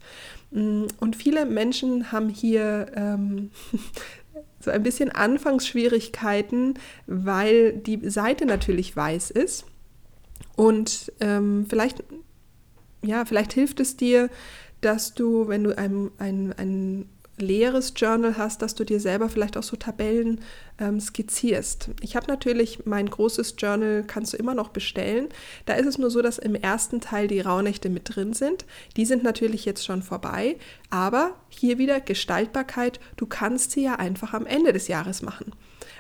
Mm, 0.52 0.86
und 1.00 1.16
viele 1.16 1.46
Menschen 1.46 2.12
haben 2.12 2.30
hier 2.30 2.92
ähm, 2.96 3.52
so 4.60 4.72
ein 4.72 4.84
bisschen 4.84 5.10
Anfangsschwierigkeiten, 5.12 6.76
weil 7.08 7.74
die 7.74 8.10
Seite 8.10 8.46
natürlich 8.46 8.96
weiß 8.96 9.32
ist. 9.32 9.66
Und 10.56 11.12
ähm, 11.20 11.66
vielleicht, 11.68 12.04
ja, 13.02 13.26
vielleicht 13.26 13.54
hilft 13.54 13.80
es 13.80 13.98
dir, 13.98 14.30
dass 14.84 15.14
du, 15.14 15.48
wenn 15.48 15.64
du 15.64 15.78
ein, 15.78 16.12
ein, 16.18 16.54
ein 16.58 17.10
leeres 17.38 17.94
Journal 17.96 18.38
hast, 18.38 18.62
dass 18.62 18.76
du 18.76 18.84
dir 18.84 19.00
selber 19.00 19.28
vielleicht 19.28 19.58
auch 19.58 19.64
so 19.64 19.76
Tabellen 19.76 20.42
ähm, 20.80 21.00
skizzierst. 21.00 21.90
Ich 22.02 22.16
habe 22.16 22.28
natürlich 22.28 22.86
mein 22.86 23.10
großes 23.10 23.56
Journal, 23.58 24.04
kannst 24.06 24.34
du 24.34 24.38
immer 24.38 24.54
noch 24.54 24.70
bestellen. 24.70 25.30
Da 25.66 25.74
ist 25.74 25.88
es 25.88 25.98
nur 25.98 26.12
so, 26.12 26.22
dass 26.22 26.38
im 26.38 26.56
ersten 26.56 27.02
Teil 27.02 27.28
die 27.28 27.42
Rauhnächte 27.42 27.90
mit 27.90 28.16
drin 28.16 28.34
sind. 28.34 28.66
Die 28.98 29.06
sind 29.06 29.24
natürlich 29.24 29.66
jetzt 29.66 29.84
schon 29.84 30.04
vorbei, 30.04 30.58
aber 30.90 31.36
hier 31.50 31.78
wieder 31.78 32.00
Gestaltbarkeit. 32.00 33.00
Du 33.18 33.26
kannst 33.26 33.72
sie 33.72 33.84
ja 33.84 33.96
einfach 33.96 34.34
am 34.34 34.46
Ende 34.46 34.74
des 34.74 34.88
Jahres 34.88 35.22
machen. 35.22 35.54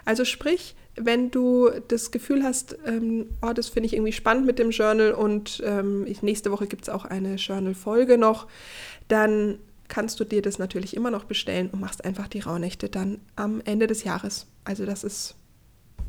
Also 0.06 0.26
sprich, 0.26 0.76
wenn 0.96 1.32
du 1.32 1.70
das 1.88 2.12
Gefühl 2.12 2.44
hast, 2.44 2.78
ähm, 2.86 3.28
oh, 3.42 3.54
das 3.54 3.70
finde 3.70 3.88
ich 3.88 3.94
irgendwie 3.94 4.12
spannend 4.12 4.46
mit 4.46 4.60
dem 4.60 4.70
Journal 4.70 5.12
und 5.12 5.62
ähm, 5.66 6.04
nächste 6.22 6.52
Woche 6.52 6.68
gibt 6.68 6.84
es 6.84 6.90
auch 6.90 7.06
eine 7.06 7.36
Journal-Folge 7.36 8.18
noch, 8.18 8.48
dann 9.08 9.60
kannst 9.88 10.20
du 10.20 10.24
dir 10.24 10.42
das 10.42 10.60
natürlich 10.60 10.96
immer 10.96 11.12
noch 11.12 11.26
bestellen 11.26 11.70
und 11.72 11.80
machst 11.80 12.06
einfach 12.06 12.28
die 12.28 12.40
Rauhnächte 12.40 12.90
dann 12.90 13.20
am 13.36 13.62
Ende 13.66 13.88
des 13.88 14.04
Jahres. 14.04 14.48
Also 14.64 14.86
das 14.86 15.04
ist, 15.04 15.36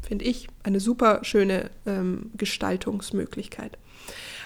finde 0.06 0.24
ich, 0.24 0.48
eine 0.62 0.80
super 0.80 1.20
schöne 1.22 1.70
ähm, 1.86 2.30
Gestaltungsmöglichkeit. 2.36 3.78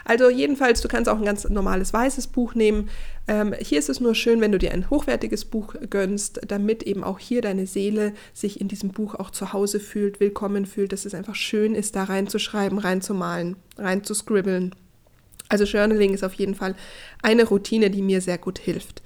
Also 0.04 0.30
jedenfalls, 0.30 0.80
du 0.80 0.88
kannst 0.88 1.08
auch 1.08 1.18
ein 1.18 1.24
ganz 1.24 1.48
normales 1.48 1.92
weißes 1.92 2.28
Buch 2.28 2.54
nehmen. 2.54 2.88
Ähm, 3.26 3.54
hier 3.58 3.78
ist 3.78 3.88
es 3.88 4.00
nur 4.00 4.14
schön, 4.14 4.40
wenn 4.40 4.52
du 4.52 4.58
dir 4.58 4.72
ein 4.72 4.90
hochwertiges 4.90 5.44
Buch 5.44 5.74
gönnst, 5.90 6.40
damit 6.46 6.82
eben 6.82 7.04
auch 7.04 7.18
hier 7.18 7.42
deine 7.42 7.66
Seele 7.66 8.12
sich 8.32 8.61
in 8.61 8.68
diesem 8.68 8.90
Buch 8.90 9.14
auch 9.14 9.30
zu 9.30 9.52
Hause 9.52 9.80
fühlt, 9.80 10.20
willkommen 10.20 10.66
fühlt, 10.66 10.92
dass 10.92 11.04
es 11.04 11.14
einfach 11.14 11.34
schön 11.34 11.74
ist, 11.74 11.96
da 11.96 12.04
reinzuschreiben, 12.04 12.78
reinzumalen, 12.78 13.56
reinzuscribbeln. 13.76 14.74
Also 15.48 15.64
Journaling 15.64 16.14
ist 16.14 16.24
auf 16.24 16.34
jeden 16.34 16.54
Fall 16.54 16.74
eine 17.22 17.44
Routine, 17.44 17.90
die 17.90 18.02
mir 18.02 18.20
sehr 18.20 18.38
gut 18.38 18.58
hilft. 18.58 19.02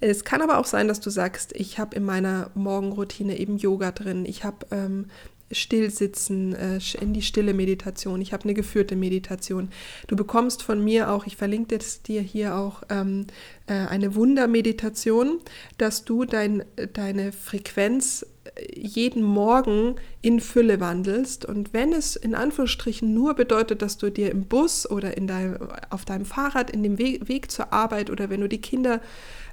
Es 0.00 0.24
kann 0.24 0.42
aber 0.42 0.58
auch 0.58 0.66
sein, 0.66 0.88
dass 0.88 1.00
du 1.00 1.08
sagst, 1.08 1.52
ich 1.54 1.78
habe 1.78 1.96
in 1.96 2.04
meiner 2.04 2.50
Morgenroutine 2.54 3.38
eben 3.38 3.56
Yoga 3.56 3.90
drin, 3.90 4.26
ich 4.26 4.44
habe 4.44 4.66
ähm, 4.70 5.06
Stillsitzen, 5.54 6.54
äh, 6.54 6.78
in 7.00 7.12
die 7.12 7.22
stille 7.22 7.54
Meditation. 7.54 8.20
Ich 8.20 8.32
habe 8.32 8.44
eine 8.44 8.54
geführte 8.54 8.96
Meditation. 8.96 9.70
Du 10.06 10.16
bekommst 10.16 10.62
von 10.62 10.82
mir 10.82 11.10
auch, 11.10 11.26
ich 11.26 11.36
verlinke 11.36 11.78
dir 12.06 12.20
hier 12.20 12.56
auch 12.56 12.82
ähm, 12.90 13.26
äh, 13.66 13.74
eine 13.74 14.14
Wundermeditation, 14.14 15.40
dass 15.78 16.04
du 16.04 16.24
dein, 16.24 16.64
deine 16.92 17.32
Frequenz 17.32 18.26
jeden 18.74 19.22
Morgen 19.22 19.96
in 20.22 20.40
Fülle 20.40 20.80
wandelst. 20.80 21.44
Und 21.44 21.72
wenn 21.72 21.92
es 21.92 22.16
in 22.16 22.34
Anführungsstrichen 22.34 23.12
nur 23.12 23.34
bedeutet, 23.34 23.82
dass 23.82 23.98
du 23.98 24.10
dir 24.10 24.30
im 24.30 24.44
Bus 24.44 24.88
oder 24.88 25.16
in 25.16 25.26
dein, 25.26 25.58
auf 25.90 26.04
deinem 26.04 26.24
Fahrrad, 26.24 26.70
in 26.70 26.82
dem 26.82 26.98
Weg, 26.98 27.28
Weg 27.28 27.50
zur 27.50 27.72
Arbeit 27.72 28.10
oder 28.10 28.30
wenn 28.30 28.40
du 28.40 28.48
die 28.48 28.60
Kinder 28.60 29.00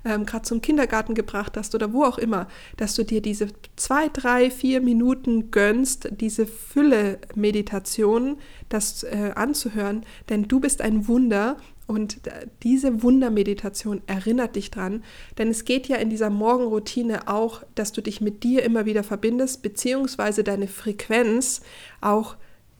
ähm, 0.05 0.25
gerade 0.25 0.43
zum 0.43 0.61
Kindergarten 0.61 1.15
gebracht 1.15 1.57
hast 1.57 1.75
oder 1.75 1.93
wo 1.93 2.03
auch 2.03 2.17
immer, 2.17 2.47
dass 2.77 2.95
du 2.95 3.03
dir 3.03 3.21
diese 3.21 3.47
zwei, 3.75 4.07
drei, 4.09 4.51
vier 4.51 4.81
Minuten 4.81 5.51
gönnst, 5.51 6.09
diese 6.19 6.45
Fülle-Meditation, 6.45 8.37
das 8.69 9.03
äh, 9.03 9.31
anzuhören, 9.35 10.05
denn 10.29 10.47
du 10.47 10.59
bist 10.59 10.81
ein 10.81 11.07
Wunder 11.07 11.57
und 11.91 12.21
diese 12.63 13.03
Wundermeditation 13.03 14.01
erinnert 14.07 14.55
dich 14.55 14.71
dran, 14.71 15.03
denn 15.37 15.49
es 15.49 15.65
geht 15.65 15.89
ja 15.89 15.97
in 15.97 16.09
dieser 16.09 16.29
Morgenroutine 16.29 17.27
auch, 17.27 17.63
dass 17.75 17.91
du 17.91 18.01
dich 18.01 18.21
mit 18.21 18.43
dir 18.43 18.63
immer 18.63 18.85
wieder 18.85 19.03
verbindest, 19.03 19.61
beziehungsweise 19.61 20.45
deine 20.45 20.67
Frequenz 20.67 21.59
auch 21.99 22.37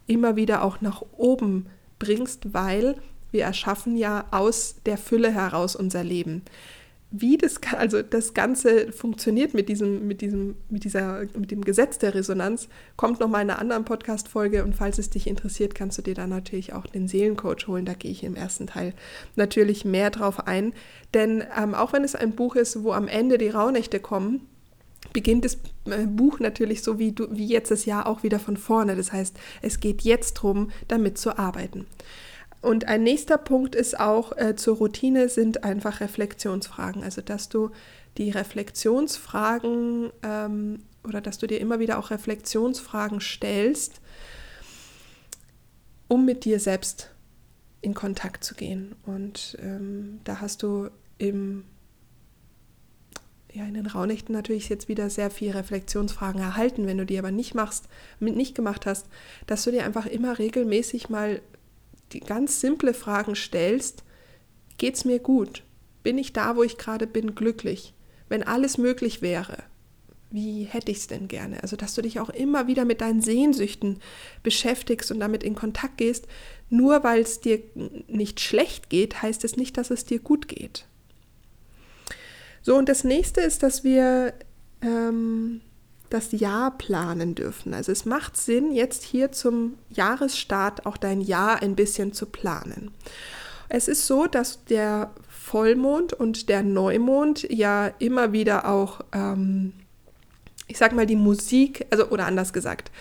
immer 0.08 0.38
wieder 0.38 0.64
auch 0.64 0.80
nach 0.80 1.04
oben 1.18 1.66
bringst, 2.00 2.54
weil 2.54 2.96
wir 3.32 3.44
erschaffen 3.44 3.98
ja 3.98 4.26
aus 4.32 4.78
der 4.86 4.98
Fülle 4.98 5.32
heraus 5.32 5.76
unser 5.76 6.06
Leben 6.06 6.44
wie 7.12 7.38
das, 7.38 7.56
also 7.78 8.02
das 8.02 8.34
Ganze 8.34 8.92
funktioniert 8.94 9.54
mit 9.54 9.68
diesem, 9.68 10.08
mit 10.08 10.22
diesem, 10.22 10.56
mit 10.70 10.86
dieser, 10.86 11.26
mit 11.38 11.52
dem 11.52 11.64
Gesetz 11.64 11.98
der 11.98 12.16
Resonanz, 12.16 12.70
kommt 12.96 13.20
noch 13.20 13.28
mal 13.28 13.42
in 13.42 13.50
einer 13.50 13.60
anderen 13.60 13.84
Podcast-Folge 13.84 14.64
und 14.64 14.76
falls 14.76 14.98
es 14.98 15.10
dich 15.10 15.28
interessiert, 15.28 15.76
kannst 15.76 15.98
du 15.98 16.02
dir 16.02 16.16
dann 16.16 16.30
natürlich 16.30 16.72
auch 16.72 16.88
den 16.88 17.10
Seelencoach 17.10 17.68
holen. 17.68 17.84
Da 17.84 17.94
gehe 17.94 18.12
ich 18.12 18.24
im 18.24 18.36
ersten 18.36 18.68
Teil 18.68 18.94
natürlich 19.36 19.84
mehr 19.84 20.10
drauf 20.10 20.48
ein. 20.48 20.74
Denn 21.14 21.44
ähm, 21.62 21.76
auch 21.76 21.92
wenn 21.92 22.06
es 22.06 22.16
ein 22.16 22.32
Buch 22.32 22.56
ist, 22.56 22.82
wo 22.84 22.94
am 22.94 23.10
Ende 23.10 23.38
die 23.38 23.50
Rauhnächte 23.50 24.00
kommen, 24.00 24.48
beginnt 25.12 25.44
das 25.44 25.56
äh, 25.86 26.06
Buch 26.08 26.40
natürlich 26.40 26.82
so 26.82 26.98
wie, 26.98 27.12
du, 27.12 27.28
wie 27.30 27.48
jetzt 27.48 27.72
das 27.72 27.84
Jahr 27.86 28.08
auch 28.08 28.24
wieder 28.24 28.40
von 28.40 28.56
vorne. 28.56 28.96
Das 28.96 29.12
heißt, 29.12 29.36
es 29.62 29.82
geht 29.82 30.04
jetzt 30.04 30.38
darum, 30.38 30.72
damit 30.88 31.18
zu 31.18 31.38
arbeiten. 31.38 31.86
Und 32.62 32.88
ein 32.88 33.04
nächster 33.04 33.38
Punkt 33.38 33.76
ist 33.76 34.00
auch 34.00 34.38
äh, 34.38 34.56
zur 34.56 34.78
Routine 34.78 35.30
sind 35.30 35.64
einfach 35.64 36.00
Reflexionsfragen. 36.00 37.04
Also 37.04 37.22
dass 37.22 37.50
du 37.50 37.72
die 38.18 38.30
Reflexionsfragen 38.30 40.12
ähm, 40.22 40.84
oder 41.04 41.22
dass 41.22 41.40
du 41.40 41.48
dir 41.48 41.60
immer 41.60 41.80
wieder 41.80 41.98
auch 41.98 42.12
Reflexionsfragen 42.12 43.20
stellst, 43.20 44.02
um 46.08 46.26
mit 46.26 46.46
dir 46.46 46.60
selbst 46.60 47.10
in 47.82 47.96
Kontakt 47.96 48.44
zu 48.44 48.54
gehen. 48.54 48.96
Und 49.06 49.58
ähm, 49.60 50.20
da 50.24 50.40
hast 50.40 50.62
du 50.62 50.90
im 51.18 51.64
ja, 53.54 53.66
in 53.66 53.74
den 53.74 53.88
Raunächten 53.88 54.34
natürlich 54.34 54.70
jetzt 54.70 54.88
wieder 54.88 55.10
sehr 55.10 55.30
viel 55.30 55.52
Reflexionsfragen 55.52 56.40
erhalten, 56.40 56.88
wenn 56.88 56.98
du 56.98 57.06
die 57.06 57.20
aber 57.20 57.32
nicht 57.32 57.54
machst, 57.54 57.90
nicht 58.20 58.56
gemacht 58.56 58.86
hast, 58.86 59.08
dass 59.46 59.66
du 59.66 59.72
dir 59.72 59.84
einfach 59.84 60.06
immer 60.06 60.40
regelmäßig 60.40 61.10
mal 61.10 61.42
die 62.14 62.20
ganz 62.20 62.62
simple 62.62 62.94
Fragen 62.94 63.36
stellst, 63.36 64.04
geht 64.78 64.96
es 64.96 65.06
mir 65.06 65.20
gut? 65.20 65.64
Bin 66.04 66.18
ich 66.18 66.34
da, 66.34 66.56
wo 66.56 66.64
ich 66.64 66.78
gerade 66.78 67.08
bin, 67.08 67.36
glücklich? 67.36 67.94
Wenn 68.30 68.44
alles 68.44 68.78
möglich 68.78 69.22
wäre, 69.22 69.64
wie 70.32 70.64
hätte 70.64 70.92
ich 70.92 71.00
es 71.00 71.08
denn 71.08 71.28
gerne? 71.28 71.62
Also, 71.62 71.76
dass 71.76 71.94
du 71.94 72.02
dich 72.02 72.20
auch 72.20 72.30
immer 72.30 72.68
wieder 72.68 72.86
mit 72.86 73.02
deinen 73.02 73.22
Sehnsüchten 73.22 74.00
beschäftigst 74.44 75.12
und 75.12 75.20
damit 75.20 75.44
in 75.44 75.56
Kontakt 75.56 75.98
gehst. 75.98 76.28
Nur 76.70 77.04
weil 77.04 77.22
es 77.22 77.42
dir 77.42 77.62
nicht 78.08 78.40
schlecht 78.40 78.90
geht, 78.90 79.22
heißt 79.22 79.44
es 79.44 79.58
nicht, 79.58 79.78
dass 79.78 79.92
es 79.92 80.06
dir 80.06 80.20
gut 80.20 80.48
geht. 80.48 80.86
So, 82.62 82.78
und 82.78 82.88
das 82.88 83.04
nächste 83.04 83.42
ist, 83.42 83.62
dass 83.62 83.84
wir 83.84 84.34
ähm, 84.82 85.62
das 86.14 86.32
Jahr 86.32 86.78
planen 86.78 87.36
dürfen. 87.36 87.74
Also 87.74 87.92
es 87.92 88.06
macht 88.06 88.38
Sinn, 88.38 88.72
jetzt 88.72 89.04
hier 89.04 89.32
zum 89.32 89.78
Jahresstart 89.90 90.86
auch 90.86 90.98
dein 90.98 91.22
Jahr 91.22 91.62
ein 91.62 91.76
bisschen 91.76 92.14
zu 92.14 92.28
planen. 92.28 92.92
Es 93.70 93.88
ist 93.88 94.06
so, 94.06 94.28
dass 94.28 94.66
der 94.66 95.12
Vollmond 95.30 96.14
und 96.14 96.50
der 96.50 96.64
Neumond 96.64 97.48
ja 97.50 97.88
immer 98.00 98.34
wieder 98.34 98.68
auch, 98.68 99.02
ähm, 99.14 99.74
ich 100.68 100.78
sag 100.78 100.94
mal, 100.94 101.06
die 101.06 101.16
Musik, 101.16 101.88
also 101.90 102.10
oder 102.10 102.26
anders 102.26 102.54
gesagt, 102.54 102.92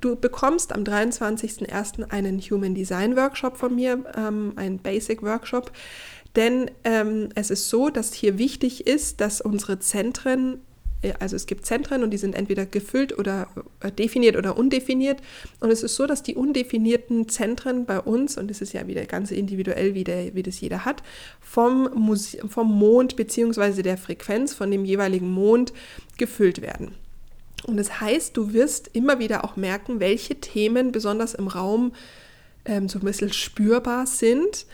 Du 0.00 0.16
bekommst 0.16 0.72
am 0.72 0.82
23.01. 0.82 2.10
einen 2.10 2.40
Human 2.40 2.74
Design 2.74 3.16
Workshop 3.16 3.58
von 3.58 3.74
mir, 3.74 4.02
ähm, 4.16 4.54
einen 4.56 4.78
Basic 4.78 5.22
Workshop, 5.22 5.72
denn 6.36 6.70
ähm, 6.84 7.28
es 7.34 7.50
ist 7.50 7.68
so, 7.68 7.90
dass 7.90 8.14
hier 8.14 8.38
wichtig 8.38 8.86
ist, 8.86 9.20
dass 9.20 9.40
unsere 9.40 9.78
Zentren 9.78 10.60
also 11.18 11.36
es 11.36 11.46
gibt 11.46 11.64
Zentren 11.64 12.02
und 12.02 12.10
die 12.10 12.18
sind 12.18 12.34
entweder 12.34 12.66
gefüllt 12.66 13.18
oder 13.18 13.48
äh, 13.80 13.90
definiert 13.90 14.36
oder 14.36 14.56
undefiniert. 14.56 15.20
Und 15.60 15.70
es 15.70 15.82
ist 15.82 15.96
so, 15.96 16.06
dass 16.06 16.22
die 16.22 16.34
undefinierten 16.34 17.28
Zentren 17.28 17.86
bei 17.86 18.00
uns, 18.00 18.36
und 18.36 18.48
das 18.48 18.60
ist 18.60 18.74
ja 18.74 18.86
wieder 18.86 19.06
ganz 19.06 19.30
individuell, 19.30 19.94
wie, 19.94 20.04
der, 20.04 20.34
wie 20.34 20.42
das 20.42 20.60
jeder 20.60 20.84
hat, 20.84 21.02
vom, 21.40 21.88
Muse 21.94 22.38
vom 22.48 22.70
Mond 22.70 23.16
bzw. 23.16 23.82
der 23.82 23.96
Frequenz 23.96 24.52
von 24.54 24.70
dem 24.70 24.84
jeweiligen 24.84 25.30
Mond 25.30 25.72
gefüllt 26.18 26.60
werden. 26.60 26.94
Und 27.66 27.76
das 27.76 28.00
heißt, 28.00 28.36
du 28.36 28.52
wirst 28.52 28.90
immer 28.92 29.18
wieder 29.18 29.44
auch 29.44 29.56
merken, 29.56 30.00
welche 30.00 30.36
Themen 30.36 30.92
besonders 30.92 31.34
im 31.34 31.48
Raum 31.48 31.92
ähm, 32.64 32.88
so 32.88 32.98
ein 32.98 33.04
bisschen 33.04 33.32
spürbar 33.32 34.06
sind, 34.06 34.66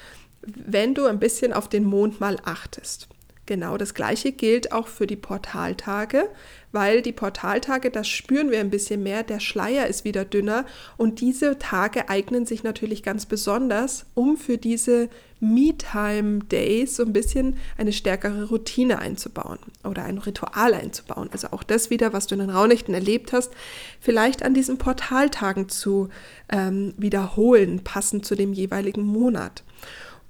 wenn 0.43 0.95
du 0.95 1.07
ein 1.07 1.19
bisschen 1.19 1.53
auf 1.53 1.69
den 1.69 1.85
Mond 1.85 2.21
mal 2.21 2.39
achtest. 2.45 3.09
Genau 3.47 3.77
das 3.77 3.95
gleiche 3.95 4.33
gilt 4.33 4.73
auch 4.73 4.89
für 4.89 5.07
die 5.07 5.15
Portaltage, 5.15 6.29
weil 6.73 7.01
die 7.01 7.13
Portaltage, 7.13 7.91
das 7.91 8.09
spüren 8.09 8.51
wir 8.51 8.59
ein 8.59 8.71
bisschen 8.71 9.05
mehr, 9.05 9.23
der 9.23 9.39
Schleier 9.39 9.87
ist 9.87 10.05
wieder 10.05 10.25
dünner 10.25 10.67
und 10.97 11.21
diese 11.21 11.57
Tage 11.59 12.09
eignen 12.09 12.45
sich 12.45 12.65
natürlich 12.65 13.05
ganz 13.05 13.25
besonders, 13.25 14.07
um 14.15 14.37
für 14.37 14.59
diese 14.59 15.09
Me-Time-Days 15.39 16.97
so 16.97 17.05
ein 17.05 17.13
bisschen 17.13 17.57
eine 17.79 17.93
stärkere 17.93 18.49
Routine 18.49 18.99
einzubauen 18.99 19.59
oder 19.85 20.05
ein 20.05 20.19
Ritual 20.19 20.75
einzubauen. 20.75 21.29
Also 21.31 21.49
auch 21.53 21.63
das 21.63 21.89
wieder, 21.89 22.13
was 22.13 22.27
du 22.27 22.35
in 22.35 22.41
den 22.41 22.51
Raunächten 22.51 22.95
erlebt 22.95 23.33
hast, 23.33 23.53
vielleicht 24.01 24.43
an 24.43 24.55
diesen 24.55 24.79
Portaltagen 24.79 25.69
zu 25.69 26.09
ähm, 26.49 26.95
wiederholen, 26.97 27.85
passend 27.85 28.27
zu 28.27 28.35
dem 28.35 28.53
jeweiligen 28.53 29.03
Monat. 29.03 29.63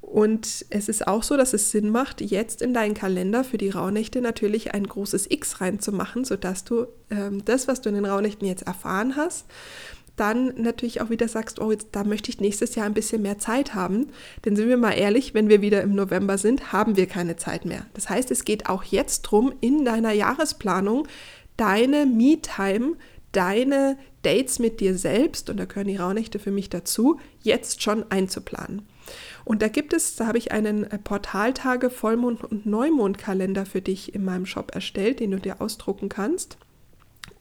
Und 0.07 0.65
es 0.71 0.89
ist 0.89 1.09
auch 1.09 1.25
so, 1.25 1.37
dass 1.37 1.53
es 1.53 1.73
Sinn 1.73 1.91
macht, 1.91 2.21
jetzt 2.21 2.63
in 2.63 2.73
deinen 2.73 2.95
Kalender 2.95 3.43
für 3.43 3.59
die 3.59 3.71
Rauhnächte 3.71 4.21
natürlich 4.21 4.73
ein 4.73 4.87
großes 4.87 5.29
X 5.29 5.61
reinzumachen, 5.61 6.25
sodass 6.25 6.63
du 6.63 6.87
ähm, 7.11 7.45
das, 7.45 7.67
was 7.67 7.81
du 7.81 7.89
in 7.89 7.97
den 7.97 8.05
Rauhnächten 8.05 8.47
jetzt 8.47 8.69
erfahren 8.69 9.17
hast, 9.17 9.47
dann 10.15 10.53
natürlich 10.57 11.01
auch 11.01 11.11
wieder 11.11 11.27
sagst, 11.27 11.61
oh, 11.61 11.73
jetzt, 11.73 11.89
da 11.91 12.05
möchte 12.05 12.31
ich 12.31 12.41
nächstes 12.41 12.77
Jahr 12.77 12.87
ein 12.87 12.95
bisschen 12.95 13.21
mehr 13.21 13.39
Zeit 13.39 13.75
haben. 13.75 14.07
Denn 14.45 14.55
sind 14.55 14.69
wir 14.69 14.77
mal 14.77 14.93
ehrlich, 14.93 15.35
wenn 15.35 15.49
wir 15.49 15.61
wieder 15.61 15.83
im 15.83 15.97
November 15.97 16.39
sind, 16.39 16.73
haben 16.73 16.97
wir 16.97 17.07
keine 17.07 17.35
Zeit 17.35 17.65
mehr. 17.65 17.85
Das 17.95 18.09
heißt, 18.09 18.31
es 18.31 18.45
geht 18.45 18.69
auch 18.69 18.85
jetzt 18.85 19.27
darum, 19.27 19.55
in 19.61 19.85
deiner 19.85 20.13
Jahresplanung 20.13 21.09
deine 21.57 22.07
Me-Time, 22.07 22.93
deine 23.33 23.99
Dates 24.23 24.61
mit 24.61 24.79
dir 24.79 24.97
selbst, 24.97 25.51
und 25.51 25.57
da 25.57 25.65
gehören 25.65 25.89
die 25.89 25.97
Rauhnächte 25.97 26.39
für 26.39 26.53
mich 26.53 26.71
dazu, 26.71 27.19
jetzt 27.43 27.83
schon 27.83 28.09
einzuplanen. 28.09 28.83
Und 29.47 29.63
da 29.63 29.69
gibt 29.69 29.95
es, 29.95 30.17
da 30.17 30.27
habe 30.27 30.39
ich 30.39 30.53
einen 30.53 30.85
äh, 30.85 30.99
Portaltage, 30.99 31.89
Vollmond- 31.89 32.45
und 32.45 32.67
Neumondkalender 32.67 33.65
für 33.65 33.81
dich 33.81 34.15
in 34.15 34.25
meinem 34.25 34.45
Shop 34.45 34.75
erstellt, 34.75 35.21
den 35.21 35.31
du 35.31 35.39
dir 35.39 35.63
ausdrucken 35.63 36.11
kannst 36.11 36.59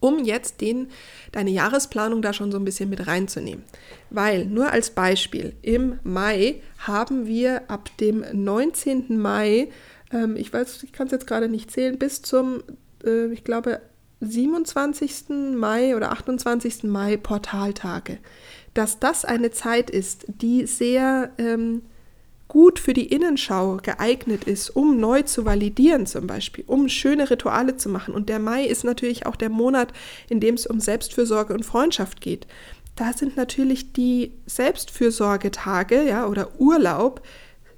um 0.00 0.22
jetzt 0.22 0.60
den, 0.60 0.88
deine 1.32 1.50
Jahresplanung 1.50 2.22
da 2.22 2.32
schon 2.32 2.52
so 2.52 2.58
ein 2.58 2.64
bisschen 2.64 2.90
mit 2.90 3.06
reinzunehmen. 3.06 3.64
Weil, 4.10 4.46
nur 4.46 4.70
als 4.70 4.90
Beispiel, 4.90 5.54
im 5.62 5.98
Mai 6.04 6.60
haben 6.78 7.26
wir 7.26 7.70
ab 7.70 7.90
dem 7.98 8.24
19. 8.32 9.18
Mai, 9.18 9.68
ähm, 10.12 10.36
ich 10.36 10.52
weiß, 10.52 10.82
ich 10.82 10.92
kann 10.92 11.06
es 11.06 11.12
jetzt 11.12 11.26
gerade 11.26 11.48
nicht 11.48 11.70
zählen, 11.70 11.98
bis 11.98 12.22
zum, 12.22 12.62
äh, 13.04 13.32
ich 13.32 13.44
glaube, 13.44 13.80
27. 14.20 15.56
Mai 15.56 15.96
oder 15.96 16.12
28. 16.12 16.84
Mai 16.84 17.16
Portaltage. 17.16 18.18
Dass 18.74 18.98
das 18.98 19.24
eine 19.24 19.50
Zeit 19.50 19.90
ist, 19.90 20.26
die 20.28 20.66
sehr 20.66 21.30
ähm, 21.38 21.82
gut 22.48 22.78
für 22.78 22.92
die 22.92 23.06
Innenschau 23.06 23.78
geeignet 23.82 24.44
ist, 24.44 24.70
um 24.70 24.98
neu 24.98 25.22
zu 25.22 25.44
validieren 25.44 26.06
zum 26.06 26.26
Beispiel, 26.26 26.64
um 26.66 26.88
schöne 26.88 27.28
Rituale 27.30 27.76
zu 27.76 27.88
machen. 27.88 28.14
Und 28.14 28.28
der 28.28 28.38
Mai 28.38 28.64
ist 28.64 28.84
natürlich 28.84 29.26
auch 29.26 29.36
der 29.36 29.50
Monat, 29.50 29.92
in 30.28 30.40
dem 30.40 30.54
es 30.54 30.66
um 30.66 30.80
Selbstfürsorge 30.80 31.54
und 31.54 31.64
Freundschaft 31.64 32.20
geht. 32.20 32.46
Da 32.94 33.12
sind 33.12 33.36
natürlich 33.36 33.92
die 33.92 34.32
Selbstfürsorgetage 34.46 36.02
ja, 36.04 36.26
oder 36.26 36.58
Urlaub 36.58 37.20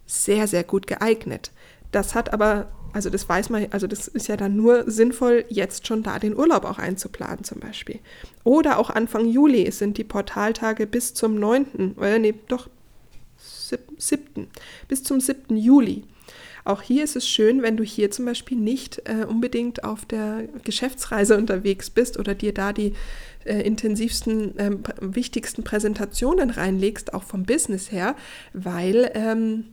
sehr, 0.06 0.46
sehr 0.46 0.64
gut 0.64 0.86
geeignet. 0.86 1.50
Das 1.90 2.14
hat 2.14 2.32
aber, 2.32 2.68
also 2.92 3.10
das 3.10 3.28
weiß 3.28 3.50
man, 3.50 3.66
also 3.70 3.86
das 3.86 4.06
ist 4.06 4.28
ja 4.28 4.36
dann 4.36 4.56
nur 4.56 4.88
sinnvoll, 4.90 5.44
jetzt 5.48 5.86
schon 5.86 6.02
da 6.02 6.18
den 6.18 6.36
Urlaub 6.36 6.64
auch 6.64 6.78
einzuplanen 6.78 7.42
zum 7.42 7.58
Beispiel. 7.58 7.98
Oder 8.44 8.78
auch 8.78 8.90
Anfang 8.90 9.26
Juli 9.26 9.70
sind 9.72 9.98
die 9.98 10.04
Portaltage 10.04 10.86
bis 10.86 11.14
zum 11.14 11.34
9., 11.36 11.96
oder 11.96 12.18
nee, 12.18 12.34
doch 12.48 12.68
7. 13.96 14.48
bis 14.88 15.02
zum 15.02 15.20
7. 15.20 15.56
Juli. 15.56 16.04
Auch 16.64 16.82
hier 16.82 17.04
ist 17.04 17.16
es 17.16 17.26
schön, 17.26 17.62
wenn 17.62 17.78
du 17.78 17.84
hier 17.84 18.10
zum 18.10 18.26
Beispiel 18.26 18.58
nicht 18.58 19.00
äh, 19.06 19.24
unbedingt 19.24 19.84
auf 19.84 20.04
der 20.04 20.48
Geschäftsreise 20.64 21.38
unterwegs 21.38 21.88
bist 21.88 22.18
oder 22.18 22.34
dir 22.34 22.52
da 22.52 22.74
die 22.74 22.92
äh, 23.44 23.60
intensivsten, 23.62 24.58
äh, 24.58 24.76
wichtigsten 25.00 25.64
Präsentationen 25.64 26.50
reinlegst, 26.50 27.14
auch 27.14 27.22
vom 27.22 27.44
Business 27.44 27.90
her, 27.90 28.16
weil 28.52 29.10
ähm, 29.14 29.64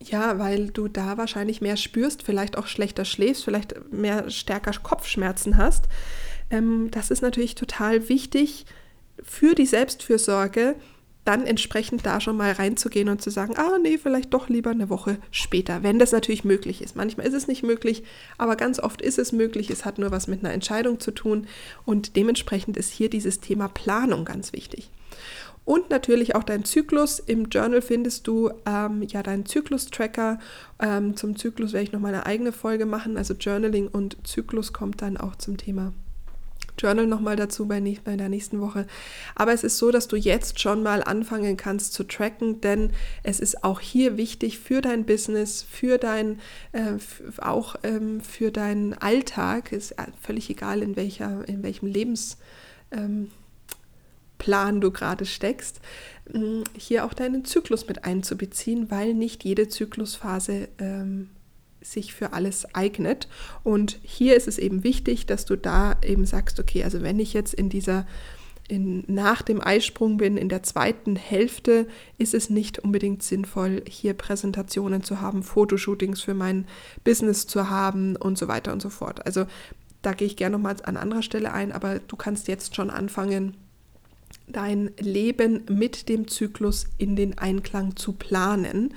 ja, 0.00 0.38
weil 0.38 0.68
du 0.68 0.88
da 0.88 1.16
wahrscheinlich 1.16 1.60
mehr 1.60 1.76
spürst, 1.76 2.22
vielleicht 2.22 2.56
auch 2.56 2.66
schlechter 2.66 3.04
schläfst, 3.04 3.44
vielleicht 3.44 3.92
mehr 3.92 4.30
stärker 4.30 4.72
Kopfschmerzen 4.80 5.56
hast. 5.56 5.86
Ähm, 6.50 6.90
das 6.90 7.10
ist 7.10 7.22
natürlich 7.22 7.54
total 7.54 8.08
wichtig 8.08 8.66
für 9.22 9.54
die 9.54 9.66
Selbstfürsorge, 9.66 10.76
dann 11.24 11.46
entsprechend 11.46 12.04
da 12.04 12.20
schon 12.20 12.36
mal 12.36 12.52
reinzugehen 12.52 13.08
und 13.08 13.22
zu 13.22 13.30
sagen, 13.30 13.56
ah 13.56 13.78
nee, 13.80 13.98
vielleicht 13.98 14.34
doch 14.34 14.48
lieber 14.48 14.70
eine 14.70 14.88
Woche 14.88 15.18
später, 15.30 15.82
wenn 15.82 15.98
das 15.98 16.12
natürlich 16.12 16.44
möglich 16.44 16.82
ist. 16.82 16.96
Manchmal 16.96 17.26
ist 17.26 17.34
es 17.34 17.46
nicht 17.46 17.62
möglich, 17.62 18.02
aber 18.38 18.56
ganz 18.56 18.80
oft 18.80 19.00
ist 19.00 19.18
es 19.18 19.32
möglich. 19.32 19.70
Es 19.70 19.84
hat 19.84 19.98
nur 19.98 20.10
was 20.10 20.26
mit 20.26 20.44
einer 20.44 20.52
Entscheidung 20.52 20.98
zu 20.98 21.12
tun 21.12 21.46
und 21.84 22.16
dementsprechend 22.16 22.76
ist 22.76 22.90
hier 22.90 23.08
dieses 23.08 23.40
Thema 23.40 23.68
Planung 23.68 24.24
ganz 24.24 24.52
wichtig. 24.52 24.90
Und 25.64 25.90
natürlich 25.90 26.34
auch 26.34 26.42
dein 26.42 26.64
Zyklus. 26.64 27.20
Im 27.20 27.44
Journal 27.44 27.82
findest 27.82 28.26
du 28.26 28.50
ähm, 28.66 29.02
ja 29.02 29.22
deinen 29.22 29.46
Zyklus-Tracker. 29.46 30.40
Ähm, 30.80 31.16
zum 31.16 31.36
Zyklus 31.36 31.72
werde 31.72 31.84
ich 31.84 31.92
nochmal 31.92 32.14
eine 32.14 32.26
eigene 32.26 32.50
Folge 32.50 32.84
machen. 32.84 33.16
Also 33.16 33.34
Journaling 33.34 33.86
und 33.86 34.16
Zyklus 34.26 34.72
kommt 34.72 35.02
dann 35.02 35.16
auch 35.16 35.36
zum 35.36 35.56
Thema 35.56 35.92
Journal 36.82 37.06
nochmal 37.06 37.36
dazu 37.36 37.66
bei, 37.66 37.80
bei 38.04 38.16
der 38.16 38.28
nächsten 38.28 38.60
Woche. 38.60 38.86
Aber 39.34 39.52
es 39.52 39.64
ist 39.64 39.78
so, 39.78 39.90
dass 39.90 40.08
du 40.08 40.16
jetzt 40.16 40.60
schon 40.60 40.82
mal 40.82 41.02
anfangen 41.02 41.56
kannst 41.56 41.92
zu 41.94 42.04
tracken, 42.04 42.60
denn 42.60 42.90
es 43.22 43.40
ist 43.40 43.62
auch 43.64 43.80
hier 43.80 44.16
wichtig 44.16 44.58
für 44.58 44.80
dein 44.80 45.04
Business, 45.04 45.62
für 45.62 45.98
dein, 45.98 46.40
äh, 46.72 46.94
auch 47.38 47.76
ähm, 47.82 48.20
für 48.20 48.50
deinen 48.50 48.94
Alltag, 48.94 49.72
ist 49.72 49.92
äh, 49.92 50.06
völlig 50.20 50.50
egal, 50.50 50.82
in, 50.82 50.96
welcher, 50.96 51.48
in 51.48 51.62
welchem 51.62 51.86
Lebensplan 51.86 52.38
ähm, 52.90 54.80
du 54.80 54.90
gerade 54.90 55.24
steckst, 55.24 55.80
hier 56.76 57.04
auch 57.04 57.14
deinen 57.14 57.44
Zyklus 57.44 57.86
mit 57.86 58.04
einzubeziehen, 58.04 58.90
weil 58.90 59.14
nicht 59.14 59.44
jede 59.44 59.68
Zyklusphase 59.68 60.68
ähm, 60.78 61.30
sich 61.82 62.14
für 62.14 62.32
alles 62.32 62.74
eignet. 62.74 63.28
Und 63.64 63.98
hier 64.02 64.36
ist 64.36 64.48
es 64.48 64.58
eben 64.58 64.84
wichtig, 64.84 65.26
dass 65.26 65.44
du 65.44 65.56
da 65.56 65.96
eben 66.04 66.24
sagst, 66.24 66.60
okay, 66.60 66.84
also 66.84 67.02
wenn 67.02 67.18
ich 67.18 67.32
jetzt 67.32 67.54
in 67.54 67.68
dieser 67.68 68.06
in, 68.68 69.04
nach 69.06 69.42
dem 69.42 69.60
Eisprung 69.60 70.16
bin, 70.16 70.36
in 70.36 70.48
der 70.48 70.62
zweiten 70.62 71.16
Hälfte, 71.16 71.86
ist 72.16 72.32
es 72.32 72.48
nicht 72.48 72.78
unbedingt 72.78 73.22
sinnvoll, 73.22 73.82
hier 73.88 74.14
Präsentationen 74.14 75.02
zu 75.02 75.20
haben, 75.20 75.42
Fotoshootings 75.42 76.22
für 76.22 76.34
mein 76.34 76.66
Business 77.04 77.46
zu 77.46 77.68
haben 77.68 78.16
und 78.16 78.38
so 78.38 78.48
weiter 78.48 78.72
und 78.72 78.80
so 78.80 78.88
fort. 78.88 79.26
Also 79.26 79.46
da 80.00 80.12
gehe 80.12 80.26
ich 80.26 80.36
gerne 80.36 80.56
nochmal 80.56 80.76
an 80.84 80.96
anderer 80.96 81.22
Stelle 81.22 81.52
ein, 81.52 81.72
aber 81.72 81.98
du 81.98 82.16
kannst 82.16 82.48
jetzt 82.48 82.74
schon 82.74 82.90
anfangen, 82.90 83.56
dein 84.48 84.90
Leben 84.98 85.64
mit 85.68 86.08
dem 86.08 86.28
Zyklus 86.28 86.86
in 86.98 87.16
den 87.16 87.38
Einklang 87.38 87.96
zu 87.96 88.12
planen. 88.12 88.94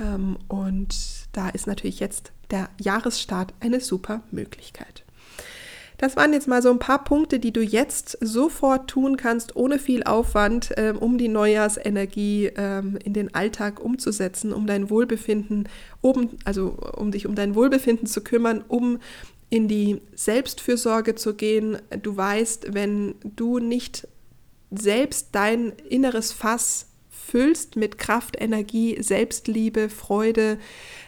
Ähm, 0.00 0.38
und 0.48 0.94
da 1.32 1.48
ist 1.48 1.66
natürlich 1.66 2.00
jetzt 2.00 2.32
der 2.50 2.68
Jahresstart 2.80 3.54
eine 3.60 3.80
super 3.80 4.22
Möglichkeit. 4.30 5.04
Das 5.98 6.16
waren 6.16 6.32
jetzt 6.32 6.46
mal 6.46 6.62
so 6.62 6.70
ein 6.70 6.78
paar 6.78 7.02
Punkte, 7.02 7.40
die 7.40 7.52
du 7.52 7.60
jetzt 7.60 8.18
sofort 8.20 8.88
tun 8.88 9.16
kannst, 9.16 9.56
ohne 9.56 9.80
viel 9.80 10.04
Aufwand, 10.04 10.72
ähm, 10.76 10.96
um 10.96 11.18
die 11.18 11.26
Neujahrsenergie 11.26 12.52
ähm, 12.56 12.96
in 13.02 13.14
den 13.14 13.34
Alltag 13.34 13.80
umzusetzen, 13.80 14.52
um 14.52 14.68
dein 14.68 14.90
Wohlbefinden, 14.90 15.68
um, 16.00 16.30
also 16.44 16.78
um 16.96 17.10
dich 17.10 17.26
um 17.26 17.34
dein 17.34 17.56
Wohlbefinden 17.56 18.06
zu 18.06 18.22
kümmern, 18.22 18.64
um 18.68 19.00
in 19.50 19.66
die 19.66 20.00
Selbstfürsorge 20.14 21.16
zu 21.16 21.34
gehen. 21.34 21.78
Du 22.02 22.16
weißt, 22.16 22.74
wenn 22.74 23.16
du 23.24 23.58
nicht 23.58 24.06
selbst 24.70 25.30
dein 25.32 25.72
inneres 25.88 26.32
Fass 26.32 26.86
füllst 27.28 27.76
mit 27.76 27.98
Kraft, 27.98 28.36
Energie, 28.40 29.02
Selbstliebe, 29.02 29.90
Freude, 29.90 30.58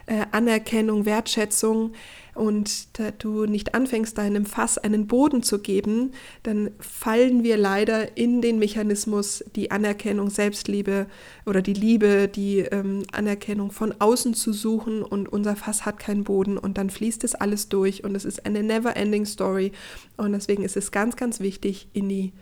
äh, 0.06 0.26
Anerkennung, 0.32 1.06
Wertschätzung. 1.06 1.92
Und 2.34 2.98
da 2.98 3.10
du 3.10 3.46
nicht 3.46 3.74
anfängst, 3.74 4.16
deinem 4.16 4.44
Fass 4.44 4.78
einen 4.78 5.06
Boden 5.06 5.42
zu 5.42 5.58
geben, 5.58 6.12
dann 6.42 6.70
fallen 6.78 7.42
wir 7.42 7.56
leider 7.56 8.16
in 8.16 8.40
den 8.40 8.58
Mechanismus, 8.58 9.44
die 9.56 9.70
Anerkennung, 9.70 10.30
Selbstliebe 10.30 11.06
oder 11.46 11.62
die 11.62 11.74
Liebe, 11.74 12.28
die 12.28 12.58
ähm, 12.60 13.02
Anerkennung 13.12 13.70
von 13.72 13.94
außen 13.98 14.34
zu 14.34 14.52
suchen. 14.52 15.02
Und 15.02 15.28
unser 15.28 15.56
Fass 15.56 15.86
hat 15.86 15.98
keinen 15.98 16.24
Boden. 16.24 16.58
Und 16.58 16.76
dann 16.76 16.90
fließt 16.90 17.24
es 17.24 17.34
alles 17.34 17.68
durch. 17.68 18.04
Und 18.04 18.14
es 18.14 18.24
ist 18.24 18.44
eine 18.44 18.62
never-ending 18.62 19.24
Story. 19.24 19.72
Und 20.16 20.32
deswegen 20.32 20.64
ist 20.64 20.76
es 20.76 20.92
ganz, 20.92 21.16
ganz 21.16 21.40
wichtig, 21.40 21.88
in 21.94 22.08
die 22.08 22.32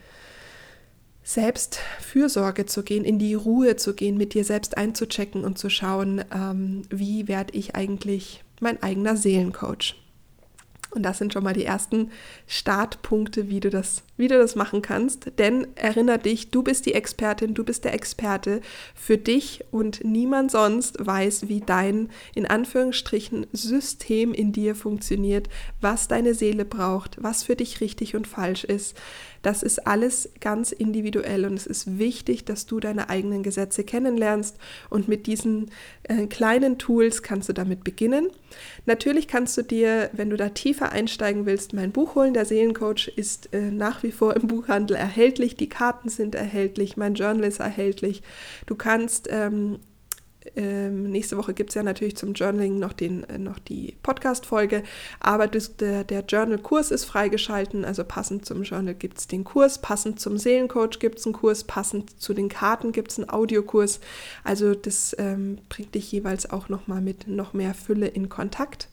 Selbstfürsorge 1.29 2.65
zu 2.65 2.83
gehen, 2.83 3.05
in 3.05 3.19
die 3.19 3.35
Ruhe 3.35 3.77
zu 3.77 3.93
gehen, 3.93 4.17
mit 4.17 4.33
dir 4.33 4.45
selbst 4.45 4.79
einzuchecken 4.79 5.45
und 5.45 5.59
zu 5.59 5.69
schauen, 5.69 6.25
ähm, 6.35 6.83
wie 6.89 7.29
werde 7.29 7.53
ich 7.53 7.77
eigentlich 7.77 8.43
mein 8.61 8.83
eigener 8.83 9.15
Seelencoach. 9.15 9.95
Und 10.93 11.03
das 11.03 11.19
sind 11.19 11.35
schon 11.35 11.45
mal 11.45 11.53
die 11.53 11.67
ersten 11.67 12.13
Startpunkte, 12.47 13.51
wie 13.51 13.61
du 13.61 13.69
das 13.69 14.05
wie 14.19 14.29
du 14.29 14.37
das 14.37 14.55
machen 14.57 14.83
kannst, 14.83 15.33
denn 15.39 15.67
erinnere 15.77 16.19
dich, 16.19 16.51
du 16.51 16.63
bist 16.63 16.85
die 16.85 16.93
Expertin, 16.93 17.55
du 17.55 17.65
bist 17.65 17.85
der 17.85 17.95
Experte 17.95 18.61
für 18.95 19.17
dich 19.17 19.65
und 19.71 20.05
niemand 20.05 20.51
sonst 20.51 20.97
weiß, 20.99 21.49
wie 21.49 21.61
dein 21.61 22.11
in 22.35 22.45
Anführungsstrichen 22.45 23.47
System 23.53 24.35
in 24.35 24.53
dir 24.53 24.75
funktioniert, 24.75 25.49
was 25.81 26.09
deine 26.09 26.35
Seele 26.35 26.67
braucht, 26.67 27.23
was 27.23 27.45
für 27.45 27.57
dich 27.57 27.81
richtig 27.81 28.15
und 28.15 28.27
falsch 28.27 28.65
ist. 28.65 28.97
Das 29.43 29.63
ist 29.63 29.87
alles 29.87 30.31
ganz 30.41 30.73
individuell 30.73 31.45
und 31.45 31.55
es 31.55 31.67
ist 31.67 31.99
wichtig, 31.99 32.45
dass 32.45 32.67
du 32.67 32.81
deine 32.81 33.09
eigenen 33.09 33.43
Gesetze 33.43 33.85
kennenlernst 33.85 34.57
und 34.91 35.09
mit 35.09 35.27
diesen 35.27 35.71
äh, 36.05 36.27
kleinen 36.27 36.79
Tools 36.79 37.23
kannst 37.23 37.49
du 37.49 37.53
damit 37.53 37.85
beginnen. 37.85 38.31
Natürlich 38.87 39.29
kannst 39.29 39.57
du 39.57 39.63
dir, 39.63 40.11
wenn 40.13 40.31
du 40.31 40.37
da 40.37 40.49
tiefer 40.49 40.91
einsteigen 40.93 41.47
willst, 41.47 41.73
mein 41.73 41.93
Buch 41.93 42.15
holen. 42.15 42.35
Der 42.35 42.47
Seelencoach 42.47 43.13
ist 43.15 43.53
äh, 43.53 43.71
nach 43.71 44.03
wie 44.03 44.08
vor 44.13 44.37
im 44.37 44.47
Buchhandel 44.47 44.97
erhältlich. 44.97 45.57
Die 45.57 45.69
Karten 45.69 46.09
sind 46.09 46.35
erhältlich, 46.35 46.97
mein 46.97 47.15
Journal 47.15 47.45
ist 47.45 47.61
erhältlich. 47.61 48.23
Du 48.67 48.75
kannst 48.75 49.29
ähm, 49.31 49.79
ähm, 50.57 51.11
nächste 51.11 51.37
Woche 51.37 51.55
gibt 51.55 51.71
es 51.71 51.75
ja 51.75 51.83
natürlich 51.83 52.17
zum 52.17 52.33
Journaling 52.35 52.79
noch, 52.79 52.93
den, 52.93 53.25
äh, 53.25 53.39
noch 53.39 53.59
die 53.59 53.97
Podcast-Folge, 54.03 54.83
aber 55.21 55.47
das, 55.47 55.77
der, 55.77 56.05
der 56.05 56.25
Journal-Kurs 56.25 56.91
ist 56.91 57.05
freigeschalten, 57.05 57.85
also 57.85 58.05
passend 58.05 58.47
zum 58.47 58.63
Journal 58.63 58.95
gibt 58.95 59.19
es 59.19 59.27
den 59.27 59.45
Kurs, 59.45 59.81
passend 59.81 60.21
zum 60.21 60.39
Seelencoach 60.39 60.99
gibt 60.99 61.19
es 61.19 61.27
einen 61.27 61.35
Kurs, 61.35 61.65
passend 61.65 62.21
zu 62.21 62.35
den 62.35 62.49
Karten 62.49 62.93
gibt 62.93 63.13
es 63.13 63.19
einen 63.19 63.31
Audiokurs. 63.31 64.01
Also 64.45 64.75
das 64.75 65.15
ähm, 65.19 65.59
bringt 65.69 65.95
dich 65.95 66.11
jeweils 66.13 66.51
auch 66.51 66.69
nochmal 66.69 67.01
mit 67.01 67.29
noch 67.29 67.53
mehr 67.53 67.75
Fülle 67.75 68.07
in 68.07 68.29
Kontakt. 68.29 68.89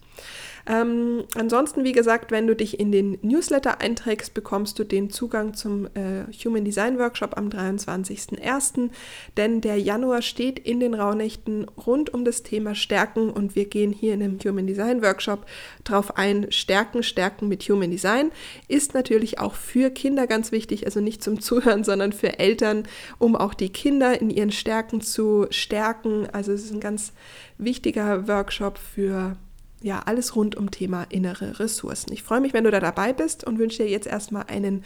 Ähm, 0.67 1.25
ansonsten, 1.36 1.84
wie 1.84 1.91
gesagt, 1.91 2.32
wenn 2.32 2.47
du 2.47 2.56
dich 2.56 2.80
in 2.80 2.91
den 2.91 3.19
Newsletter 3.21 3.82
einträgst, 3.82 4.34
bekommst 4.34 4.80
du 4.80 4.84
den 4.84 5.12
Zugang 5.12 5.54
zum 5.54 5.86
äh, 5.93 6.25
Human 6.43 6.65
Design 6.65 6.97
Workshop 6.97 7.38
am 7.38 7.49
23.01. 7.49 8.89
Denn 9.38 9.62
der 9.62 9.78
Januar 9.78 10.23
steht 10.23 10.58
in 10.58 10.80
den 10.80 10.95
Rauhnächten 10.95 11.67
rund 11.86 12.13
um 12.13 12.25
das 12.25 12.41
Thema 12.41 12.73
Stärken 12.73 13.30
und 13.30 13.56
wir 13.56 13.65
gehen 13.65 13.93
hier 13.93 14.15
in 14.15 14.21
dem 14.21 14.39
Human 14.43 14.65
Design 14.65 15.04
Workshop 15.04 15.45
drauf 15.84 16.17
ein. 16.17 16.47
Stärken, 16.49 17.04
Stärken 17.04 17.47
mit 17.47 17.63
Human 17.63 17.91
Design 17.91 18.32
ist 18.67 18.95
natürlich 18.95 19.39
auch 19.39 19.54
für 19.54 19.91
Kinder 19.91 20.25
ganz 20.25 20.51
wichtig, 20.51 20.86
also 20.86 20.99
nicht 20.99 21.23
zum 21.23 21.41
Zuhören, 21.45 21.84
sondern 21.84 22.12
für 22.12 22.39
Eltern, 22.39 22.88
um 23.19 23.36
auch 23.36 23.54
die 23.54 23.69
Kinder 23.69 24.19
in 24.19 24.32
ihren 24.32 24.51
Stärken 24.51 25.01
zu 25.01 25.45
stärken. 25.51 26.28
Also 26.32 26.54
es 26.54 26.63
ist 26.63 26.73
ein 26.73 26.80
ganz 26.80 27.13
wichtiger 27.60 28.28
Workshop 28.28 28.80
für 28.80 29.38
ja, 29.81 30.01
alles 30.05 30.35
rund 30.35 30.55
um 30.55 30.71
Thema 30.71 31.05
innere 31.09 31.59
Ressourcen. 31.59 32.11
Ich 32.13 32.23
freue 32.23 32.41
mich, 32.41 32.53
wenn 32.53 32.63
du 32.63 32.71
da 32.71 32.79
dabei 32.79 33.13
bist 33.13 33.43
und 33.43 33.59
wünsche 33.59 33.83
dir 33.83 33.89
jetzt 33.89 34.07
erstmal 34.07 34.45
einen 34.47 34.83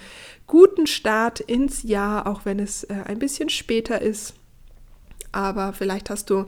guten 0.47 0.87
Start 0.87 1.39
ins 1.39 1.83
Jahr, 1.83 2.27
auch 2.27 2.41
wenn 2.45 2.59
es 2.59 2.83
äh, 2.85 2.95
ein 3.05 3.19
bisschen 3.19 3.49
später 3.49 4.01
ist. 4.01 4.33
Aber 5.31 5.73
vielleicht 5.73 6.09
hast 6.09 6.29
du, 6.29 6.45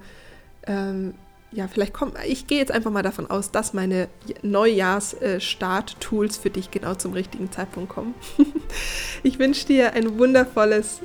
ähm, 0.65 1.13
ja, 1.51 1.67
vielleicht 1.67 1.93
kommt, 1.93 2.15
ich 2.25 2.47
gehe 2.47 2.57
jetzt 2.57 2.71
einfach 2.71 2.91
mal 2.91 3.03
davon 3.03 3.29
aus, 3.29 3.51
dass 3.51 3.73
meine 3.73 4.07
Neujahrs-Start-Tools 4.41 6.37
äh, 6.37 6.41
für 6.41 6.49
dich 6.49 6.71
genau 6.71 6.95
zum 6.95 7.13
richtigen 7.13 7.51
Zeitpunkt 7.51 7.89
kommen. 7.89 8.15
ich 9.23 9.37
wünsche 9.37 9.67
dir 9.67 9.93
ein 9.93 10.17
wundervolles 10.17 11.01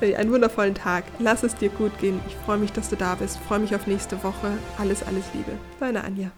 äh, 0.00 0.16
einen 0.16 0.30
wundervollen 0.32 0.74
Tag. 0.74 1.04
Lass 1.18 1.42
es 1.42 1.54
dir 1.54 1.70
gut 1.70 1.98
gehen. 1.98 2.20
Ich 2.28 2.34
freue 2.44 2.58
mich, 2.58 2.72
dass 2.72 2.90
du 2.90 2.96
da 2.96 3.14
bist. 3.14 3.38
Freue 3.38 3.60
mich 3.60 3.74
auf 3.74 3.86
nächste 3.86 4.22
Woche. 4.22 4.52
Alles, 4.78 5.02
alles 5.02 5.24
Liebe. 5.34 5.52
Deine 5.80 6.04
Anja. 6.04 6.30